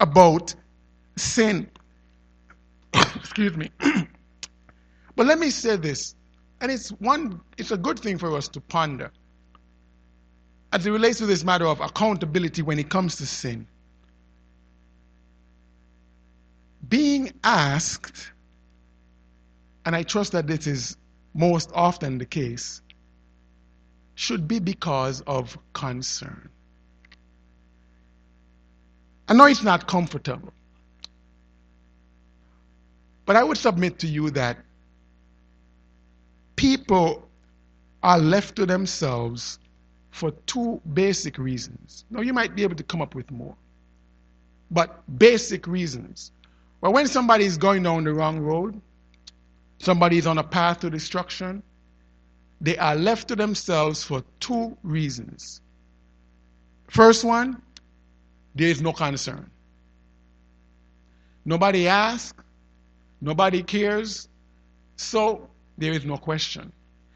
about 0.00 0.54
sin. 1.16 1.70
Excuse 2.94 3.56
me. 3.56 3.70
but 5.16 5.26
let 5.26 5.38
me 5.38 5.50
say 5.50 5.76
this, 5.76 6.14
and 6.60 6.70
it's 6.70 6.90
one 6.90 7.40
it's 7.56 7.70
a 7.70 7.76
good 7.76 7.98
thing 7.98 8.18
for 8.18 8.36
us 8.36 8.48
to 8.48 8.60
ponder 8.60 9.10
as 10.72 10.84
it 10.86 10.90
relates 10.90 11.18
to 11.18 11.26
this 11.26 11.44
matter 11.44 11.66
of 11.66 11.80
accountability 11.80 12.60
when 12.60 12.80
it 12.80 12.90
comes 12.90 13.14
to 13.14 13.24
sin. 13.24 13.64
Being 16.88 17.32
asked, 17.44 18.32
and 19.86 19.94
I 19.94 20.02
trust 20.02 20.32
that 20.32 20.48
this 20.48 20.66
is 20.66 20.96
most 21.32 21.70
often 21.74 22.18
the 22.18 22.26
case, 22.26 22.82
should 24.16 24.48
be 24.48 24.58
because 24.58 25.20
of 25.28 25.56
concern. 25.74 26.50
I 29.28 29.34
know 29.34 29.46
it's 29.46 29.62
not 29.62 29.86
comfortable. 29.86 30.52
But 33.26 33.36
I 33.36 33.42
would 33.44 33.56
submit 33.56 33.98
to 34.00 34.06
you 34.06 34.30
that 34.30 34.58
people 36.56 37.26
are 38.02 38.18
left 38.18 38.56
to 38.56 38.66
themselves 38.66 39.58
for 40.10 40.30
two 40.46 40.80
basic 40.92 41.38
reasons. 41.38 42.04
Now, 42.10 42.20
you 42.20 42.32
might 42.32 42.54
be 42.54 42.62
able 42.62 42.76
to 42.76 42.82
come 42.84 43.00
up 43.00 43.14
with 43.14 43.30
more, 43.30 43.56
but 44.70 45.02
basic 45.18 45.66
reasons. 45.66 46.30
Well, 46.80 46.92
when 46.92 47.08
somebody 47.08 47.44
is 47.46 47.56
going 47.56 47.82
down 47.82 48.04
the 48.04 48.12
wrong 48.12 48.38
road, 48.38 48.80
somebody 49.78 50.18
is 50.18 50.26
on 50.26 50.38
a 50.38 50.44
path 50.44 50.80
to 50.80 50.90
destruction, 50.90 51.62
they 52.60 52.76
are 52.78 52.94
left 52.94 53.28
to 53.28 53.36
themselves 53.36 54.04
for 54.04 54.22
two 54.38 54.76
reasons. 54.82 55.62
First 56.88 57.24
one, 57.24 57.60
there 58.54 58.68
is 58.68 58.80
no 58.80 58.92
concern. 58.92 59.50
Nobody 61.44 61.88
asks, 61.88 62.42
nobody 63.20 63.62
cares, 63.62 64.28
so 64.96 65.48
there 65.76 65.92
is 65.92 66.04
no 66.04 66.16
question. 66.16 66.72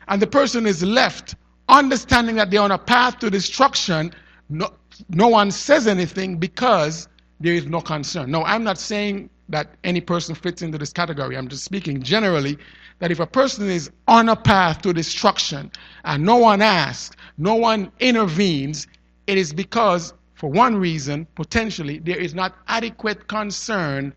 And 0.08 0.20
the 0.20 0.26
person 0.26 0.66
is 0.66 0.82
left 0.82 1.34
understanding 1.68 2.36
that 2.36 2.50
they're 2.50 2.62
on 2.62 2.70
a 2.70 2.78
path 2.78 3.18
to 3.20 3.30
destruction. 3.30 4.12
No, 4.48 4.72
no 5.10 5.28
one 5.28 5.50
says 5.50 5.86
anything 5.86 6.38
because 6.38 7.08
there 7.40 7.54
is 7.54 7.66
no 7.66 7.80
concern. 7.80 8.30
No, 8.30 8.42
I'm 8.44 8.64
not 8.64 8.78
saying 8.78 9.30
that 9.50 9.74
any 9.84 10.00
person 10.00 10.34
fits 10.34 10.62
into 10.62 10.78
this 10.78 10.92
category. 10.92 11.36
I'm 11.36 11.48
just 11.48 11.64
speaking 11.64 12.02
generally 12.02 12.58
that 12.98 13.10
if 13.10 13.20
a 13.20 13.26
person 13.26 13.70
is 13.70 13.90
on 14.08 14.28
a 14.28 14.36
path 14.36 14.82
to 14.82 14.92
destruction 14.92 15.70
and 16.04 16.24
no 16.24 16.36
one 16.36 16.60
asks, 16.60 17.16
no 17.38 17.54
one 17.54 17.92
intervenes, 18.00 18.86
it 19.26 19.38
is 19.38 19.52
because 19.52 20.12
for 20.38 20.48
one 20.48 20.76
reason, 20.76 21.26
potentially, 21.34 21.98
there 21.98 22.16
is 22.16 22.32
not 22.32 22.54
adequate 22.68 23.26
concern 23.26 24.14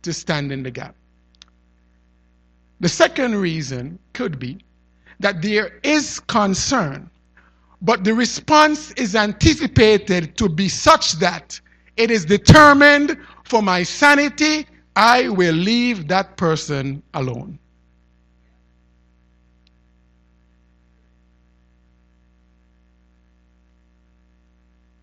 to 0.00 0.10
stand 0.10 0.50
in 0.50 0.62
the 0.62 0.70
gap. 0.70 0.94
The 2.80 2.88
second 2.88 3.36
reason 3.36 3.98
could 4.14 4.38
be 4.38 4.64
that 5.20 5.42
there 5.42 5.78
is 5.82 6.20
concern, 6.20 7.10
but 7.82 8.02
the 8.02 8.14
response 8.14 8.92
is 8.92 9.14
anticipated 9.14 10.38
to 10.38 10.48
be 10.48 10.70
such 10.70 11.12
that 11.18 11.60
it 11.98 12.10
is 12.10 12.24
determined 12.24 13.18
for 13.44 13.62
my 13.62 13.82
sanity, 13.82 14.66
I 14.96 15.28
will 15.28 15.54
leave 15.54 16.08
that 16.08 16.38
person 16.38 17.02
alone. 17.12 17.58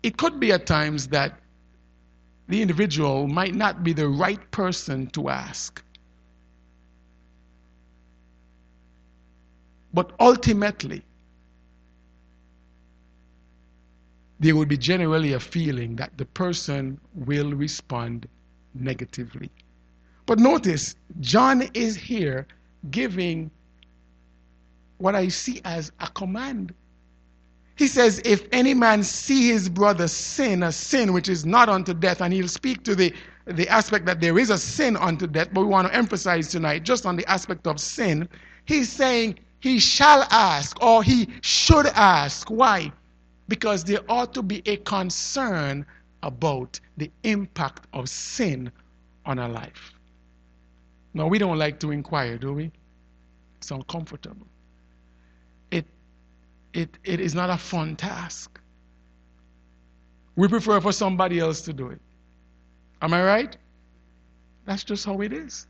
It 0.02 0.16
could 0.16 0.40
be 0.40 0.52
at 0.52 0.66
times 0.66 1.06
that 1.08 1.38
the 2.48 2.60
individual 2.60 3.26
might 3.26 3.54
not 3.54 3.84
be 3.84 3.92
the 3.92 4.08
right 4.08 4.50
person 4.50 5.06
to 5.08 5.28
ask. 5.28 5.82
But 9.92 10.12
ultimately, 10.20 11.02
there 14.40 14.56
would 14.56 14.68
be 14.68 14.78
generally 14.78 15.34
a 15.34 15.40
feeling 15.40 15.96
that 15.96 16.16
the 16.16 16.24
person 16.24 16.98
will 17.14 17.52
respond 17.52 18.26
negatively. 18.74 19.50
But 20.26 20.38
notice, 20.38 20.96
John 21.20 21.62
is 21.74 21.96
here 21.96 22.46
giving 22.90 23.50
what 24.98 25.14
I 25.14 25.28
see 25.28 25.60
as 25.64 25.92
a 26.00 26.08
command. 26.08 26.72
He 27.76 27.86
says, 27.88 28.20
If 28.24 28.46
any 28.52 28.74
man 28.74 29.02
see 29.02 29.48
his 29.48 29.68
brother 29.68 30.08
sin, 30.08 30.62
a 30.62 30.72
sin 30.72 31.12
which 31.12 31.28
is 31.28 31.46
not 31.46 31.68
unto 31.68 31.94
death, 31.94 32.20
and 32.20 32.32
he'll 32.32 32.48
speak 32.48 32.84
to 32.84 32.94
the, 32.94 33.14
the 33.46 33.68
aspect 33.68 34.06
that 34.06 34.20
there 34.20 34.38
is 34.38 34.50
a 34.50 34.58
sin 34.58 34.96
unto 34.96 35.26
death, 35.26 35.48
but 35.52 35.62
we 35.62 35.66
want 35.68 35.88
to 35.88 35.94
emphasize 35.94 36.48
tonight 36.48 36.84
just 36.84 37.06
on 37.06 37.16
the 37.16 37.26
aspect 37.30 37.66
of 37.66 37.80
sin. 37.80 38.28
He's 38.66 38.90
saying 38.92 39.38
he 39.60 39.78
shall 39.80 40.26
ask 40.30 40.82
or 40.82 41.02
he 41.02 41.28
should 41.42 41.86
ask. 41.86 42.50
Why? 42.50 42.92
Because 43.48 43.84
there 43.84 44.00
ought 44.08 44.34
to 44.34 44.42
be 44.42 44.62
a 44.66 44.76
concern 44.78 45.86
about 46.22 46.80
the 46.98 47.10
impact 47.24 47.86
of 47.92 48.08
sin 48.08 48.70
on 49.26 49.38
our 49.38 49.48
life. 49.48 49.94
Now, 51.14 51.28
we 51.28 51.38
don't 51.38 51.58
like 51.58 51.80
to 51.80 51.90
inquire, 51.90 52.38
do 52.38 52.52
we? 52.54 52.72
It's 53.58 53.70
uncomfortable. 53.70 54.46
It, 56.80 56.98
it, 57.04 57.20
is 57.20 57.34
not 57.34 57.50
a 57.50 57.58
fun 57.58 57.96
task. 57.96 58.58
We 60.36 60.48
prefer 60.48 60.80
for 60.80 60.92
somebody 60.92 61.38
else 61.38 61.60
to 61.62 61.72
do 61.72 61.88
it. 61.88 62.00
Am 63.02 63.12
I 63.12 63.22
right? 63.22 63.56
That's 64.64 64.84
just 64.84 65.04
how 65.04 65.20
it 65.20 65.32
is. 65.32 65.66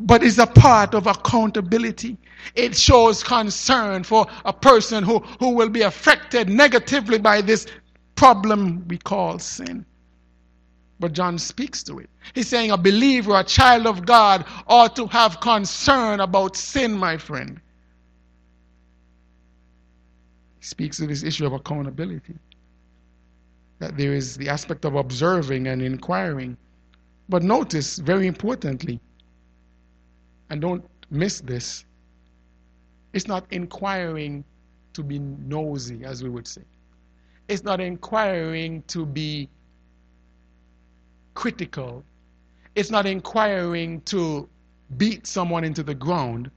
But 0.00 0.24
it's 0.24 0.38
a 0.38 0.46
part 0.46 0.94
of 0.94 1.06
accountability. 1.06 2.16
It 2.56 2.76
shows 2.76 3.22
concern 3.22 4.02
for 4.02 4.26
a 4.44 4.52
person 4.52 5.04
who, 5.04 5.20
who 5.38 5.50
will 5.50 5.68
be 5.68 5.82
affected 5.82 6.48
negatively 6.48 7.18
by 7.18 7.40
this 7.40 7.66
problem 8.16 8.84
we 8.88 8.98
call 8.98 9.38
sin. 9.38 9.86
But 10.98 11.12
John 11.12 11.38
speaks 11.38 11.84
to 11.84 12.00
it. 12.00 12.10
He's 12.34 12.48
saying 12.48 12.72
a 12.72 12.76
believer, 12.76 13.38
a 13.38 13.44
child 13.44 13.86
of 13.86 14.04
God, 14.04 14.44
ought 14.66 14.96
to 14.96 15.06
have 15.06 15.40
concern 15.40 16.18
about 16.18 16.56
sin, 16.56 16.92
my 16.96 17.16
friend. 17.16 17.60
Speaks 20.60 20.96
to 20.98 21.06
this 21.06 21.22
issue 21.22 21.46
of 21.46 21.52
accountability. 21.52 22.34
That 23.78 23.96
there 23.96 24.12
is 24.12 24.36
the 24.36 24.48
aspect 24.48 24.84
of 24.84 24.94
observing 24.96 25.68
and 25.68 25.80
inquiring. 25.80 26.56
But 27.28 27.42
notice, 27.42 27.98
very 27.98 28.26
importantly, 28.26 29.00
and 30.50 30.60
don't 30.60 30.84
miss 31.10 31.40
this, 31.40 31.84
it's 33.12 33.26
not 33.26 33.46
inquiring 33.50 34.44
to 34.94 35.02
be 35.02 35.18
nosy, 35.18 36.04
as 36.04 36.22
we 36.22 36.28
would 36.28 36.46
say. 36.46 36.62
It's 37.48 37.62
not 37.62 37.80
inquiring 37.80 38.82
to 38.88 39.06
be 39.06 39.48
critical. 41.34 42.04
It's 42.74 42.90
not 42.90 43.06
inquiring 43.06 44.00
to 44.02 44.48
beat 44.96 45.26
someone 45.26 45.64
into 45.64 45.82
the 45.82 45.94
ground, 45.94 46.50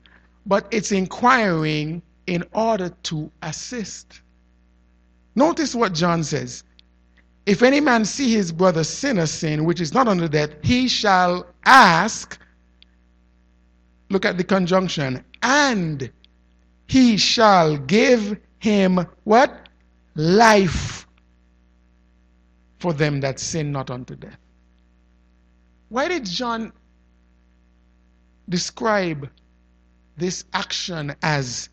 but 0.46 0.68
it's 0.72 0.92
inquiring 0.92 2.02
in 2.32 2.46
order 2.54 2.88
to 3.04 3.30
assist. 3.42 4.22
Notice 5.36 5.76
what 5.76 5.94
John 5.94 6.24
says. 6.24 6.64
If 7.46 7.62
any 7.62 7.82
man 7.82 8.06
see 8.06 8.32
his 8.32 8.54
brother 8.54 8.86
sin 8.86 9.18
a 9.18 9.28
sin 9.28 9.66
which 9.66 9.82
is 9.82 9.94
not 9.94 10.08
under 10.08 10.30
death, 10.30 10.52
he 10.64 10.88
shall 10.88 11.46
ask. 11.66 12.40
Look 14.10 14.24
at 14.24 14.38
the 14.38 14.46
conjunction. 14.46 15.26
And 15.44 16.10
he 16.88 17.18
shall 17.18 17.76
give 17.76 18.40
him 18.60 19.06
what? 19.26 19.68
Life 20.16 21.06
for 22.80 22.94
them 22.94 23.20
that 23.20 23.42
sin 23.42 23.74
not 23.74 23.92
unto 23.92 24.16
death. 24.16 24.40
Why 25.90 26.08
did 26.08 26.24
John 26.24 26.72
describe 28.48 29.30
this 30.16 30.46
action 30.54 31.14
as 31.22 31.68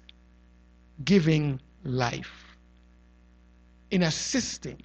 giving 1.05 1.61
life? 1.85 2.57
In 3.91 4.03
assisting. 4.03 4.83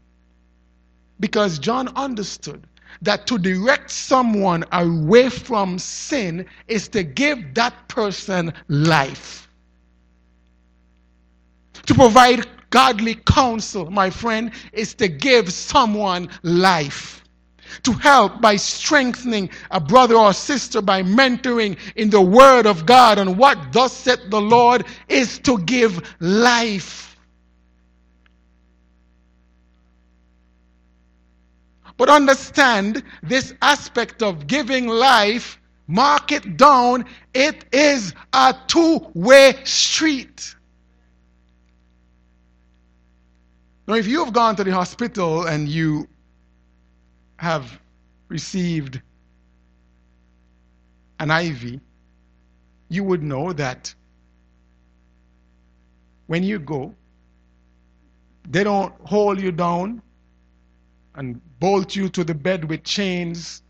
Because 1.20 1.60
John 1.60 1.90
understood 1.96 2.66
that 3.02 3.28
to 3.28 3.38
direct 3.38 3.90
someone 3.92 4.64
away 4.72 5.30
from 5.30 5.80
sin 5.80 6.46
is 6.68 6.88
to 6.90 7.04
give 7.04 7.54
that 7.56 7.88
person 7.88 8.54
life. 8.68 9.48
To 11.86 11.94
provide 11.94 12.46
godly 12.70 13.16
counsel, 13.16 13.92
my 13.92 14.10
friend, 14.10 14.52
is 14.72 14.94
to 14.96 15.08
give 15.08 15.52
someone 15.52 16.30
life 16.44 17.23
to 17.84 17.92
help 17.94 18.42
by 18.42 18.56
strengthening 18.56 19.50
a 19.72 19.80
brother 19.80 20.16
or 20.16 20.34
sister 20.34 20.82
by 20.82 21.04
mentoring 21.04 21.78
in 21.96 22.10
the 22.10 22.22
Word 22.22 22.66
of 22.66 22.86
God. 22.86 23.18
And 23.18 23.38
what 23.38 23.74
thus 23.74 23.94
said 23.94 24.30
the 24.30 24.42
Lord 24.42 24.86
is 25.08 25.40
to 25.40 25.58
give 25.60 26.16
life. 26.20 27.18
But 31.98 32.10
understand 32.10 33.04
this 33.22 33.54
aspect 33.62 34.24
of 34.24 34.48
giving 34.48 34.88
life, 34.88 35.60
mark 35.88 36.32
it 36.32 36.58
down, 36.58 37.06
it 37.34 37.66
is 37.72 38.14
a 38.34 38.56
two 38.68 39.08
way 39.14 39.56
street. 39.64 40.56
Now, 43.88 43.96
if 43.96 44.08
you 44.08 44.24
have 44.24 44.34
gone 44.34 44.56
to 44.56 44.64
the 44.64 44.72
hospital 44.72 45.46
and 45.46 45.68
you 45.68 46.08
have 47.44 47.80
received 48.30 49.02
an 51.20 51.30
IV, 51.30 51.82
you 52.88 53.04
would 53.04 53.22
know 53.22 53.52
that 53.52 53.94
when 56.28 56.42
you 56.42 56.58
go, 56.58 56.96
they 58.50 58.64
don't 58.64 58.94
hold 59.04 59.42
you 59.42 59.52
down 59.52 60.02
and 61.16 61.42
bolt 61.60 61.96
you 61.96 62.08
to 62.10 62.24
the 62.24 62.34
bed 62.34 62.64
with 62.70 62.84
chains 62.84 63.62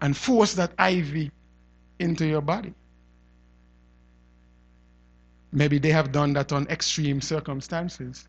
and 0.00 0.14
force 0.14 0.52
that 0.54 0.72
IV 0.78 1.30
into 2.00 2.26
your 2.26 2.42
body. 2.42 2.74
Maybe 5.52 5.78
they 5.78 5.90
have 5.90 6.12
done 6.12 6.34
that 6.34 6.52
on 6.52 6.66
extreme 6.68 7.22
circumstances. 7.22 8.28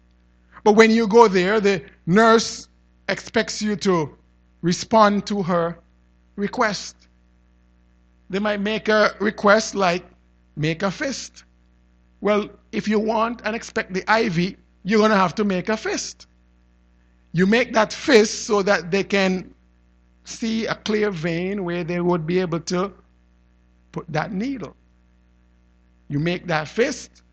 But 0.63 0.73
when 0.73 0.91
you 0.91 1.07
go 1.07 1.27
there, 1.27 1.59
the 1.59 1.83
nurse 2.05 2.69
expects 3.09 3.61
you 3.61 3.75
to 3.77 4.17
respond 4.61 5.25
to 5.27 5.43
her 5.43 5.79
request. 6.35 6.95
They 8.29 8.39
might 8.39 8.59
make 8.61 8.89
a 8.89 9.15
request 9.19 9.75
like, 9.75 10.05
make 10.55 10.83
a 10.83 10.91
fist. 10.91 11.43
Well, 12.21 12.49
if 12.71 12.87
you 12.87 12.99
want 12.99 13.41
and 13.45 13.55
expect 13.55 13.93
the 13.93 14.03
IV, 14.11 14.55
you're 14.83 14.99
going 14.99 15.11
to 15.11 15.17
have 15.17 15.35
to 15.35 15.43
make 15.43 15.69
a 15.69 15.77
fist. 15.77 16.27
You 17.31 17.45
make 17.45 17.73
that 17.73 17.93
fist 17.93 18.45
so 18.45 18.61
that 18.63 18.91
they 18.91 19.03
can 19.03 19.53
see 20.23 20.65
a 20.65 20.75
clear 20.75 21.11
vein 21.11 21.63
where 21.63 21.83
they 21.83 22.01
would 22.01 22.25
be 22.25 22.39
able 22.39 22.59
to 22.61 22.91
put 23.91 24.05
that 24.09 24.31
needle. 24.33 24.75
You 26.09 26.19
make 26.19 26.47
that 26.47 26.67
fist. 26.67 27.23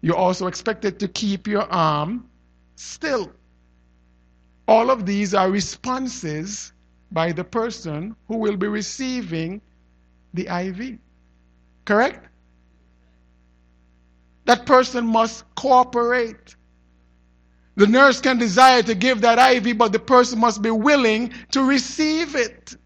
You're 0.00 0.16
also 0.16 0.46
expected 0.46 0.98
to 1.00 1.08
keep 1.08 1.46
your 1.46 1.70
arm 1.72 2.28
still. 2.76 3.32
All 4.68 4.90
of 4.90 5.06
these 5.06 5.32
are 5.32 5.50
responses 5.50 6.74
by 7.10 7.32
the 7.32 7.42
person 7.42 8.14
who 8.28 8.36
will 8.36 8.56
be 8.56 8.68
receiving 8.68 9.62
the 10.34 10.46
IV. 10.46 10.98
Correct? 11.86 12.28
That 14.44 14.66
person 14.66 15.06
must 15.06 15.44
cooperate. 15.54 16.54
The 17.76 17.86
nurse 17.86 18.20
can 18.20 18.36
desire 18.38 18.82
to 18.82 18.94
give 18.94 19.22
that 19.22 19.38
IV, 19.38 19.78
but 19.78 19.92
the 19.92 19.98
person 19.98 20.38
must 20.38 20.60
be 20.60 20.70
willing 20.70 21.32
to 21.52 21.64
receive 21.64 22.36
it. 22.36 22.76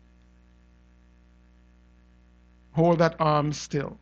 Hold 2.74 2.98
that 3.00 3.16
arm 3.18 3.52
still. 3.52 3.98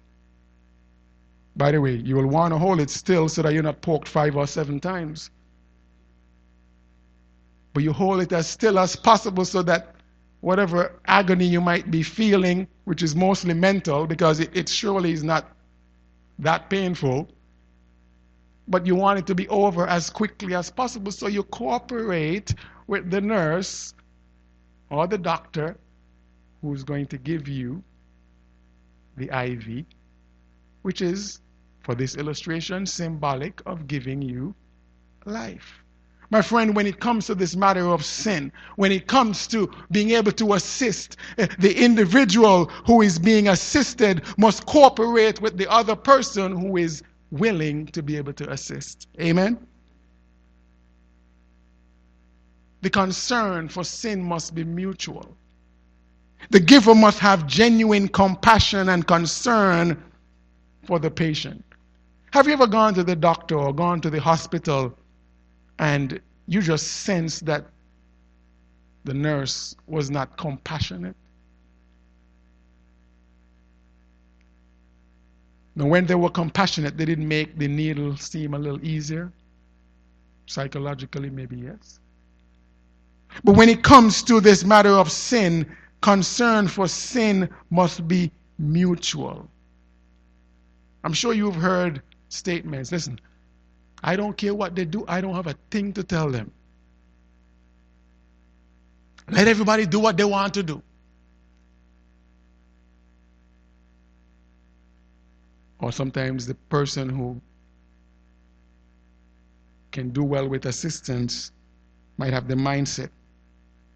By 1.56 1.72
the 1.72 1.80
way, 1.80 1.96
you 1.96 2.16
will 2.16 2.26
want 2.26 2.52
to 2.52 2.58
hold 2.58 2.80
it 2.80 2.90
still 2.90 3.28
so 3.28 3.40
that 3.42 3.54
you're 3.54 3.62
not 3.62 3.80
poked 3.80 4.06
five 4.06 4.36
or 4.36 4.46
seven 4.46 4.80
times 4.80 5.30
but 7.72 7.82
you 7.82 7.92
hold 7.92 8.20
it 8.20 8.32
as 8.32 8.48
still 8.48 8.78
as 8.78 8.96
possible 8.96 9.44
so 9.44 9.62
that 9.62 9.94
whatever 10.40 11.00
agony 11.06 11.46
you 11.46 11.60
might 11.60 11.90
be 11.90 12.02
feeling, 12.02 12.66
which 12.84 13.02
is 13.02 13.14
mostly 13.14 13.54
mental, 13.54 14.06
because 14.06 14.40
it, 14.40 14.50
it 14.56 14.68
surely 14.68 15.12
is 15.12 15.22
not 15.22 15.46
that 16.38 16.70
painful, 16.70 17.28
but 18.68 18.86
you 18.86 18.94
want 18.94 19.18
it 19.18 19.26
to 19.26 19.34
be 19.34 19.48
over 19.48 19.86
as 19.86 20.10
quickly 20.10 20.54
as 20.54 20.70
possible. 20.70 21.12
So 21.12 21.26
you 21.26 21.42
cooperate 21.44 22.54
with 22.86 23.10
the 23.10 23.20
nurse 23.20 23.94
or 24.90 25.06
the 25.06 25.18
doctor 25.18 25.76
who's 26.62 26.84
going 26.84 27.06
to 27.06 27.18
give 27.18 27.48
you 27.48 27.82
the 29.16 29.28
IV, 29.44 29.84
which 30.82 31.02
is, 31.02 31.40
for 31.80 31.94
this 31.94 32.16
illustration, 32.16 32.86
symbolic 32.86 33.60
of 33.66 33.86
giving 33.86 34.22
you 34.22 34.54
life. 35.26 35.84
My 36.30 36.42
friend, 36.42 36.76
when 36.76 36.86
it 36.86 37.00
comes 37.00 37.26
to 37.26 37.34
this 37.34 37.56
matter 37.56 37.88
of 37.88 38.04
sin, 38.04 38.52
when 38.76 38.92
it 38.92 39.08
comes 39.08 39.48
to 39.48 39.68
being 39.90 40.10
able 40.10 40.30
to 40.32 40.54
assist, 40.54 41.16
eh, 41.38 41.48
the 41.58 41.76
individual 41.76 42.66
who 42.86 43.02
is 43.02 43.18
being 43.18 43.48
assisted 43.48 44.22
must 44.38 44.64
cooperate 44.66 45.40
with 45.42 45.58
the 45.58 45.68
other 45.68 45.96
person 45.96 46.56
who 46.56 46.76
is 46.76 47.02
willing 47.32 47.86
to 47.86 48.02
be 48.02 48.16
able 48.16 48.32
to 48.34 48.48
assist. 48.50 49.08
Amen? 49.20 49.58
The 52.82 52.90
concern 52.90 53.68
for 53.68 53.82
sin 53.82 54.22
must 54.22 54.54
be 54.54 54.62
mutual. 54.62 55.36
The 56.50 56.60
giver 56.60 56.94
must 56.94 57.18
have 57.18 57.46
genuine 57.46 58.06
compassion 58.08 58.88
and 58.88 59.06
concern 59.06 60.02
for 60.84 61.00
the 61.00 61.10
patient. 61.10 61.64
Have 62.32 62.46
you 62.46 62.52
ever 62.52 62.68
gone 62.68 62.94
to 62.94 63.02
the 63.02 63.16
doctor 63.16 63.56
or 63.56 63.74
gone 63.74 64.00
to 64.00 64.10
the 64.10 64.20
hospital 64.20 64.96
and 65.80 66.20
you 66.46 66.62
just 66.62 66.86
sense 66.88 67.40
that 67.40 67.66
the 69.04 69.14
nurse 69.14 69.74
was 69.88 70.10
not 70.10 70.36
compassionate? 70.36 71.16
Now, 75.74 75.86
when 75.86 76.06
they 76.06 76.14
were 76.14 76.30
compassionate, 76.30 76.98
they 76.98 77.06
didn't 77.06 77.26
make 77.26 77.58
the 77.58 77.66
needle 77.66 78.16
seem 78.16 78.54
a 78.54 78.58
little 78.58 78.84
easier. 78.84 79.32
Psychologically, 80.46 81.30
maybe 81.30 81.56
yes. 81.56 82.00
But 83.44 83.56
when 83.56 83.68
it 83.70 83.82
comes 83.82 84.22
to 84.24 84.40
this 84.40 84.64
matter 84.64 84.90
of 84.90 85.10
sin, 85.10 85.66
concern 86.02 86.68
for 86.68 86.88
sin 86.88 87.48
must 87.70 88.06
be 88.06 88.30
mutual. 88.58 89.48
I'm 91.04 91.14
sure 91.14 91.32
you've 91.32 91.54
heard 91.54 92.02
statements. 92.28 92.92
Listen, 92.92 93.18
I 94.02 94.16
don't 94.16 94.36
care 94.36 94.54
what 94.54 94.74
they 94.74 94.84
do, 94.84 95.04
I 95.08 95.20
don't 95.20 95.34
have 95.34 95.46
a 95.46 95.56
thing 95.70 95.92
to 95.94 96.02
tell 96.02 96.30
them. 96.30 96.50
Let 99.30 99.48
everybody 99.48 99.86
do 99.86 100.00
what 100.00 100.16
they 100.16 100.24
want 100.24 100.54
to 100.54 100.62
do. 100.62 100.82
Or 105.80 105.92
sometimes 105.92 106.46
the 106.46 106.54
person 106.68 107.08
who 107.08 107.40
can 109.92 110.10
do 110.10 110.22
well 110.22 110.48
with 110.48 110.66
assistance 110.66 111.52
might 112.18 112.32
have 112.32 112.48
the 112.48 112.54
mindset 112.54 113.10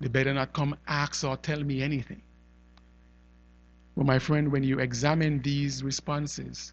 they 0.01 0.09
better 0.09 0.35
not 0.35 0.53
come 0.53 0.77
ask 0.87 1.25
or 1.25 1.37
tell 1.37 1.63
me 1.63 1.83
anything. 1.83 2.21
Well, 3.97 4.07
my 4.07 4.19
friend, 4.19 4.51
when 4.53 4.63
you 4.63 4.81
examine 4.81 5.41
these 5.43 5.83
responses, 5.83 6.73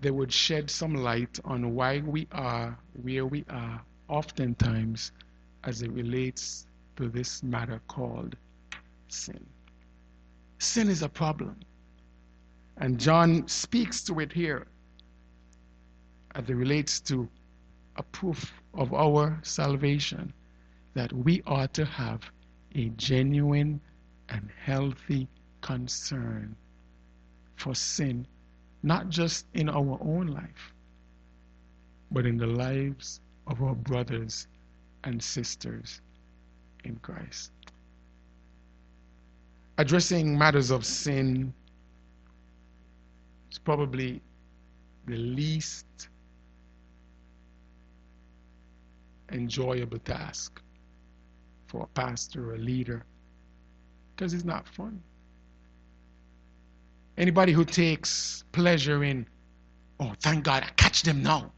they 0.00 0.10
would 0.10 0.32
shed 0.32 0.70
some 0.70 0.94
light 0.94 1.38
on 1.44 1.74
why 1.74 1.98
we 2.00 2.26
are 2.32 2.78
where 3.02 3.26
we 3.26 3.44
are, 3.48 3.82
oftentimes, 4.08 5.12
as 5.64 5.82
it 5.82 5.90
relates 5.92 6.66
to 6.96 7.08
this 7.08 7.42
matter 7.42 7.80
called 7.88 8.36
sin. 9.08 9.44
Sin 10.58 10.88
is 10.88 11.02
a 11.02 11.08
problem. 11.08 11.56
And 12.76 12.98
John 12.98 13.46
speaks 13.48 14.02
to 14.04 14.20
it 14.20 14.32
here 14.32 14.66
as 16.34 16.48
it 16.48 16.54
relates 16.54 17.00
to 17.00 17.28
a 17.96 18.02
proof 18.02 18.52
of 18.74 18.94
our 18.94 19.38
salvation 19.42 20.32
that 20.94 21.12
we 21.12 21.42
ought 21.46 21.74
to 21.74 21.84
have 21.84 22.22
a 22.74 22.88
genuine 22.90 23.80
and 24.28 24.48
healthy 24.62 25.26
concern 25.60 26.54
for 27.56 27.74
sin, 27.74 28.26
not 28.82 29.08
just 29.08 29.46
in 29.54 29.68
our 29.68 29.98
own 30.02 30.28
life, 30.28 30.72
but 32.10 32.26
in 32.26 32.36
the 32.38 32.46
lives 32.46 33.20
of 33.46 33.62
our 33.62 33.74
brothers 33.74 34.46
and 35.04 35.22
sisters 35.22 36.00
in 36.84 36.96
Christ. 36.96 37.52
Addressing 39.78 40.36
matters 40.36 40.70
of 40.70 40.84
sin 40.84 41.52
is 43.50 43.58
probably 43.58 44.20
the 45.06 45.16
least 45.16 46.08
enjoyable 49.32 49.98
task 50.00 50.60
for 51.66 51.82
a 51.82 51.86
pastor 51.88 52.50
or 52.50 52.54
a 52.54 52.58
leader 52.58 53.04
because 54.16 54.34
it's 54.34 54.44
not 54.44 54.66
fun. 54.68 55.02
Anybody 57.18 57.52
who 57.52 57.64
takes 57.64 58.44
pleasure 58.52 59.04
in, 59.04 59.26
oh, 60.00 60.14
thank 60.20 60.44
God 60.44 60.62
I 60.62 60.70
catch 60.76 61.02
them 61.02 61.22
now, 61.22 61.52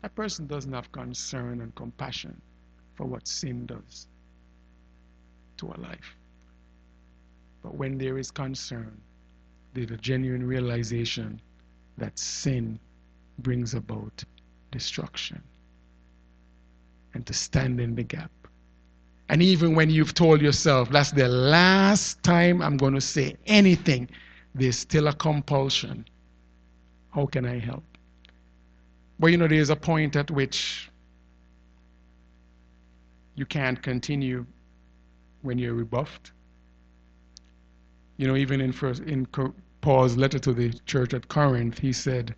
that 0.00 0.14
person 0.16 0.48
doesn't 0.48 0.72
have 0.72 0.90
concern 0.90 1.60
and 1.60 1.74
compassion 1.76 2.40
for 2.96 3.06
what 3.06 3.28
sin 3.28 3.66
does 3.66 4.08
to 5.58 5.66
a 5.66 5.78
life. 5.80 6.16
But 7.62 7.76
when 7.76 7.98
there 7.98 8.18
is 8.18 8.32
concern, 8.32 9.00
there's 9.74 9.92
a 9.92 9.96
genuine 9.96 10.44
realization 10.44 11.40
that 11.98 12.18
sin 12.18 12.80
brings 13.38 13.74
about 13.74 14.24
destruction. 14.72 15.40
And 17.14 17.24
to 17.26 17.32
stand 17.32 17.80
in 17.80 17.94
the 17.94 18.02
gap 18.02 18.30
and 19.32 19.42
even 19.42 19.74
when 19.74 19.88
you've 19.88 20.12
told 20.12 20.42
yourself, 20.42 20.90
that's 20.90 21.12
the 21.12 21.26
last 21.26 22.22
time 22.22 22.60
I'm 22.60 22.76
going 22.76 22.92
to 22.92 23.00
say 23.00 23.34
anything, 23.46 24.10
there's 24.54 24.76
still 24.76 25.08
a 25.08 25.14
compulsion. 25.14 26.04
How 27.10 27.26
can 27.26 27.46
I 27.46 27.58
help? 27.58 27.84
But 29.18 29.28
you 29.28 29.36
know, 29.36 29.48
there's 29.48 29.70
a 29.70 29.76
point 29.76 30.16
at 30.16 30.30
which 30.30 30.90
you 33.34 33.46
can't 33.46 33.82
continue 33.82 34.44
when 35.42 35.58
you're 35.58 35.74
rebuffed. 35.74 36.32
You 38.18 38.26
know, 38.26 38.36
even 38.36 38.60
in 38.60 38.72
first 38.72 39.02
in 39.02 39.26
Paul's 39.80 40.16
letter 40.16 40.38
to 40.40 40.52
the 40.52 40.70
church 40.86 41.14
at 41.14 41.28
Corinth, 41.28 41.78
he 41.78 41.92
said, 41.92 42.34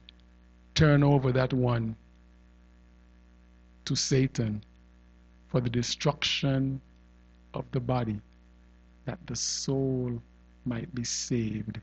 "Turn 0.75 1.03
over 1.03 1.33
that 1.33 1.53
one 1.53 1.97
to 3.85 3.97
Satan 3.97 4.63
for 5.49 5.61
the 5.61 5.71
destruction 5.71 6.81
of 7.55 7.65
the 7.73 7.81
body, 7.81 8.21
that 9.05 9.19
the 9.27 9.37
soul 9.37 10.23
might 10.65 10.95
be 10.95 11.05
saved 11.05 11.81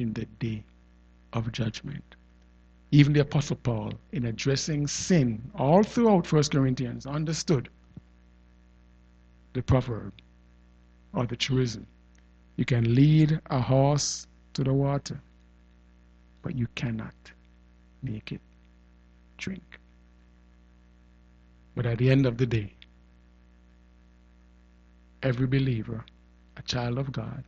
in 0.00 0.12
the 0.14 0.24
day 0.38 0.64
of 1.34 1.52
judgment. 1.52 2.16
Even 2.90 3.12
the 3.12 3.20
Apostle 3.20 3.56
Paul, 3.56 3.92
in 4.12 4.24
addressing 4.24 4.86
sin 4.86 5.40
all 5.54 5.82
throughout 5.82 6.32
1 6.32 6.44
Corinthians, 6.44 7.06
understood 7.06 7.68
the 9.52 9.62
proverb 9.62 10.12
or 11.12 11.26
the 11.26 11.36
truism. 11.36 11.86
You 12.56 12.64
can 12.64 12.94
lead 12.94 13.40
a 13.50 13.60
horse 13.60 14.26
to 14.54 14.64
the 14.64 14.72
water, 14.72 15.20
but 16.42 16.56
you 16.56 16.66
cannot 16.74 17.14
make 18.02 18.32
it 18.32 18.40
drink. 19.38 19.78
But 21.74 21.86
at 21.86 21.98
the 21.98 22.10
end 22.10 22.26
of 22.26 22.38
the 22.38 22.46
day, 22.46 22.72
every 25.22 25.46
believer, 25.46 26.04
a 26.56 26.62
child 26.62 26.98
of 26.98 27.12
God, 27.12 27.44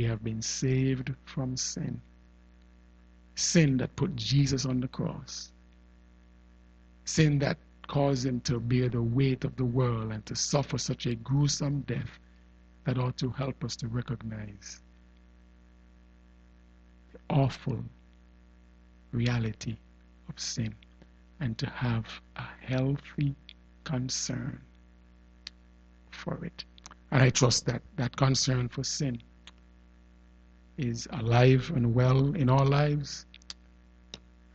we 0.00 0.06
have 0.06 0.24
been 0.24 0.40
saved 0.40 1.12
from 1.26 1.58
sin. 1.58 2.00
Sin 3.34 3.76
that 3.76 3.94
put 3.96 4.16
Jesus 4.16 4.64
on 4.64 4.80
the 4.80 4.88
cross. 4.88 5.52
Sin 7.04 7.38
that 7.40 7.58
caused 7.86 8.24
him 8.24 8.40
to 8.40 8.58
bear 8.60 8.88
the 8.88 9.02
weight 9.02 9.44
of 9.44 9.54
the 9.56 9.64
world 9.64 10.10
and 10.10 10.24
to 10.24 10.34
suffer 10.34 10.78
such 10.78 11.04
a 11.04 11.14
gruesome 11.16 11.82
death 11.82 12.18
that 12.84 12.96
ought 12.96 13.18
to 13.18 13.28
help 13.28 13.62
us 13.62 13.76
to 13.76 13.88
recognize 13.88 14.80
the 17.12 17.18
awful 17.28 17.84
reality 19.12 19.76
of 20.30 20.40
sin 20.40 20.74
and 21.40 21.58
to 21.58 21.66
have 21.66 22.06
a 22.36 22.44
healthy 22.62 23.34
concern 23.84 24.58
for 26.10 26.42
it. 26.42 26.64
And 27.10 27.22
I 27.22 27.28
trust 27.28 27.66
that 27.66 27.82
that 27.96 28.16
concern 28.16 28.70
for 28.70 28.82
sin 28.82 29.20
is 30.80 31.06
alive 31.12 31.70
and 31.74 31.94
well 31.94 32.34
in 32.34 32.48
our 32.48 32.64
lives. 32.64 33.26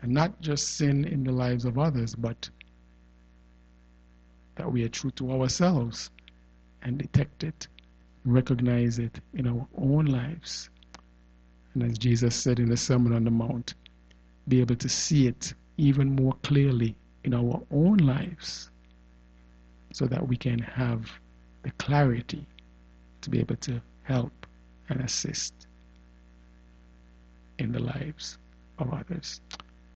And 0.02 0.12
not 0.12 0.42
just 0.42 0.76
sin 0.78 1.06
in 1.06 1.24
the 1.24 1.32
lives 1.32 1.66
of 1.66 1.78
others, 1.78 2.16
but 2.16 2.50
that 4.56 4.72
we 4.72 4.84
are 4.84 4.90
true 4.90 5.12
to 5.12 5.32
ourselves 5.32 6.10
and 6.82 6.98
detect 6.98 7.44
it, 7.44 7.68
recognize 8.26 9.00
it 9.00 9.20
in 9.34 9.48
our 9.48 9.68
own 9.78 10.06
lives. 10.06 10.70
And 11.74 11.84
as 11.84 11.98
Jesus 11.98 12.36
said 12.36 12.60
in 12.60 12.70
the 12.70 12.78
Sermon 12.78 13.14
on 13.14 13.24
the 13.24 13.32
Mount, 13.32 13.74
be 14.48 14.62
able 14.62 14.76
to 14.76 14.90
see 14.90 15.28
it 15.28 15.54
even 15.78 16.16
more 16.16 16.34
clearly 16.44 16.96
in 17.24 17.34
our 17.34 17.62
own 17.72 17.98
lives 17.98 18.70
so 19.92 20.06
that 20.06 20.28
we 20.28 20.38
can 20.38 20.60
have 20.60 21.10
the 21.64 21.72
clarity 21.72 22.46
to 23.22 23.30
be 23.30 23.40
able 23.40 23.56
to 23.58 23.82
help 24.04 24.46
and 24.90 25.02
assist 25.02 25.65
in 27.60 27.72
the 27.72 27.80
lives 27.80 28.38
of 28.80 28.94
others. 28.94 29.42